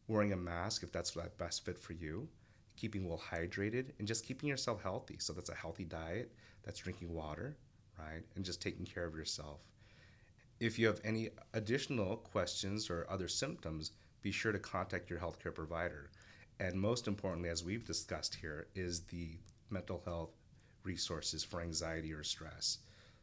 wearing 0.08 0.32
a 0.32 0.36
mask 0.36 0.82
if 0.82 0.90
that's 0.90 1.10
that 1.10 1.36
best 1.36 1.66
fit 1.66 1.78
for 1.78 1.92
you 1.92 2.26
keeping 2.76 3.08
well 3.08 3.22
hydrated, 3.30 3.90
and 3.98 4.08
just 4.08 4.26
keeping 4.26 4.48
yourself 4.48 4.82
healthy. 4.82 5.16
So 5.18 5.32
that's 5.32 5.50
a 5.50 5.54
healthy 5.54 5.84
diet, 5.84 6.32
that's 6.64 6.80
drinking 6.80 7.12
water, 7.12 7.56
right? 7.98 8.22
And 8.36 8.44
just 8.44 8.62
taking 8.62 8.86
care 8.86 9.04
of 9.04 9.14
yourself. 9.14 9.60
If 10.60 10.78
you 10.78 10.86
have 10.86 11.00
any 11.04 11.30
additional 11.54 12.16
questions 12.16 12.88
or 12.88 13.06
other 13.10 13.28
symptoms, 13.28 13.92
be 14.22 14.30
sure 14.30 14.52
to 14.52 14.58
contact 14.58 15.10
your 15.10 15.18
healthcare 15.18 15.54
provider. 15.54 16.10
And 16.60 16.74
most 16.74 17.08
importantly, 17.08 17.48
as 17.48 17.64
we've 17.64 17.84
discussed 17.84 18.34
here, 18.34 18.68
is 18.74 19.02
the 19.02 19.38
mental 19.70 20.02
health 20.04 20.30
resources 20.84 21.42
for 21.42 21.60
anxiety 21.60 22.12
or 22.12 22.22
stress. 22.22 22.78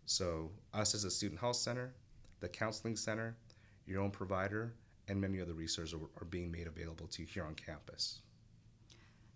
So, 0.05 0.51
us 0.73 0.95
as 0.95 1.03
a 1.03 1.11
student 1.11 1.39
health 1.39 1.55
center, 1.55 1.93
the 2.39 2.49
counseling 2.49 2.95
center, 2.95 3.37
your 3.85 4.01
own 4.01 4.11
provider, 4.11 4.73
and 5.09 5.19
many 5.19 5.41
other 5.41 5.53
resources 5.53 5.93
are, 5.93 6.21
are 6.21 6.25
being 6.25 6.51
made 6.51 6.67
available 6.67 7.07
to 7.07 7.23
you 7.23 7.27
here 7.27 7.43
on 7.43 7.55
campus. 7.55 8.21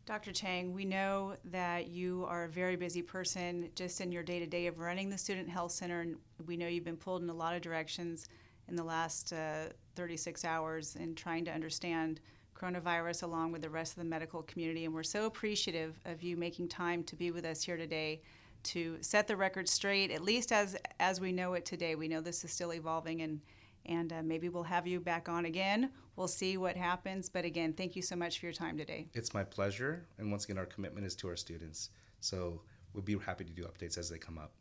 Dr. 0.05 0.33
Chang, 0.33 0.73
we 0.73 0.83
know 0.83 1.35
that 1.45 1.87
you 1.87 2.25
are 2.27 2.43
a 2.43 2.49
very 2.49 2.75
busy 2.75 3.01
person 3.01 3.69
just 3.73 4.01
in 4.01 4.11
your 4.11 4.21
day 4.21 4.37
to 4.37 4.45
day 4.45 4.67
of 4.67 4.79
running 4.79 5.09
the 5.09 5.17
Student 5.17 5.49
Health 5.49 5.71
Center, 5.71 6.01
and 6.01 6.17
we 6.45 6.57
know 6.57 6.67
you've 6.67 6.83
been 6.83 6.97
pulled 6.97 7.23
in 7.23 7.29
a 7.29 7.33
lot 7.33 7.55
of 7.55 7.61
directions 7.61 8.27
in 8.67 8.75
the 8.75 8.83
last 8.83 9.31
uh, 9.31 9.67
36 9.95 10.43
hours 10.43 10.97
in 10.97 11.15
trying 11.15 11.45
to 11.45 11.51
understand 11.51 12.19
coronavirus 12.53 13.23
along 13.23 13.51
with 13.51 13.61
the 13.61 13.69
rest 13.69 13.93
of 13.93 14.03
the 14.03 14.09
medical 14.09 14.41
community. 14.43 14.85
And 14.85 14.93
we're 14.93 15.03
so 15.03 15.25
appreciative 15.25 15.99
of 16.05 16.21
you 16.21 16.37
making 16.37 16.67
time 16.67 17.03
to 17.05 17.15
be 17.15 17.31
with 17.31 17.45
us 17.45 17.63
here 17.63 17.77
today 17.77 18.21
to 18.63 18.97
set 19.01 19.27
the 19.27 19.35
record 19.35 19.67
straight, 19.67 20.11
at 20.11 20.21
least 20.21 20.51
as 20.51 20.77
as 20.99 21.19
we 21.19 21.31
know 21.31 21.53
it 21.53 21.65
today. 21.65 21.95
We 21.95 22.07
know 22.07 22.21
this 22.21 22.43
is 22.43 22.51
still 22.51 22.73
evolving 22.73 23.21
and 23.21 23.41
and 23.85 24.11
uh, 24.13 24.21
maybe 24.23 24.49
we'll 24.49 24.63
have 24.63 24.87
you 24.87 24.99
back 24.99 25.29
on 25.29 25.45
again. 25.45 25.89
We'll 26.15 26.27
see 26.27 26.57
what 26.57 26.75
happens. 26.75 27.29
But 27.29 27.45
again, 27.45 27.73
thank 27.73 27.95
you 27.95 28.01
so 28.01 28.15
much 28.15 28.39
for 28.39 28.45
your 28.45 28.53
time 28.53 28.77
today. 28.77 29.07
It's 29.13 29.33
my 29.33 29.43
pleasure. 29.43 30.05
And 30.17 30.31
once 30.31 30.45
again, 30.45 30.57
our 30.57 30.65
commitment 30.65 31.05
is 31.05 31.15
to 31.17 31.27
our 31.29 31.35
students. 31.35 31.89
So 32.19 32.61
we'll 32.93 33.03
be 33.03 33.17
happy 33.17 33.43
to 33.43 33.51
do 33.51 33.63
updates 33.63 33.97
as 33.97 34.09
they 34.09 34.17
come 34.17 34.37
up. 34.37 34.51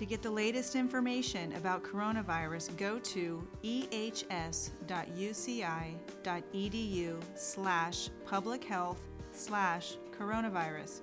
To 0.00 0.06
get 0.06 0.22
the 0.22 0.30
latest 0.30 0.76
information 0.76 1.52
about 1.52 1.84
coronavirus, 1.84 2.74
go 2.78 2.98
to 2.98 3.46
ehs.uci.edu 3.62 4.70
slash 7.34 8.08
public 8.24 8.64
health 8.64 9.02
slash 9.32 9.98
coronavirus. 10.18 11.02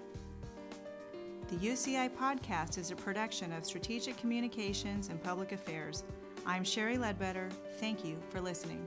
The 1.49 1.55
UCI 1.55 2.09
podcast 2.09 2.77
is 2.77 2.91
a 2.91 2.95
production 2.97 3.53
of 3.53 3.63
Strategic 3.63 4.17
Communications 4.17 5.07
and 5.07 5.23
Public 5.23 5.53
Affairs. 5.53 6.03
I'm 6.45 6.65
Sheri 6.65 6.99
Ledbetter. 6.99 7.47
Thank 7.79 8.03
you 8.03 8.17
for 8.29 8.41
listening. 8.41 8.85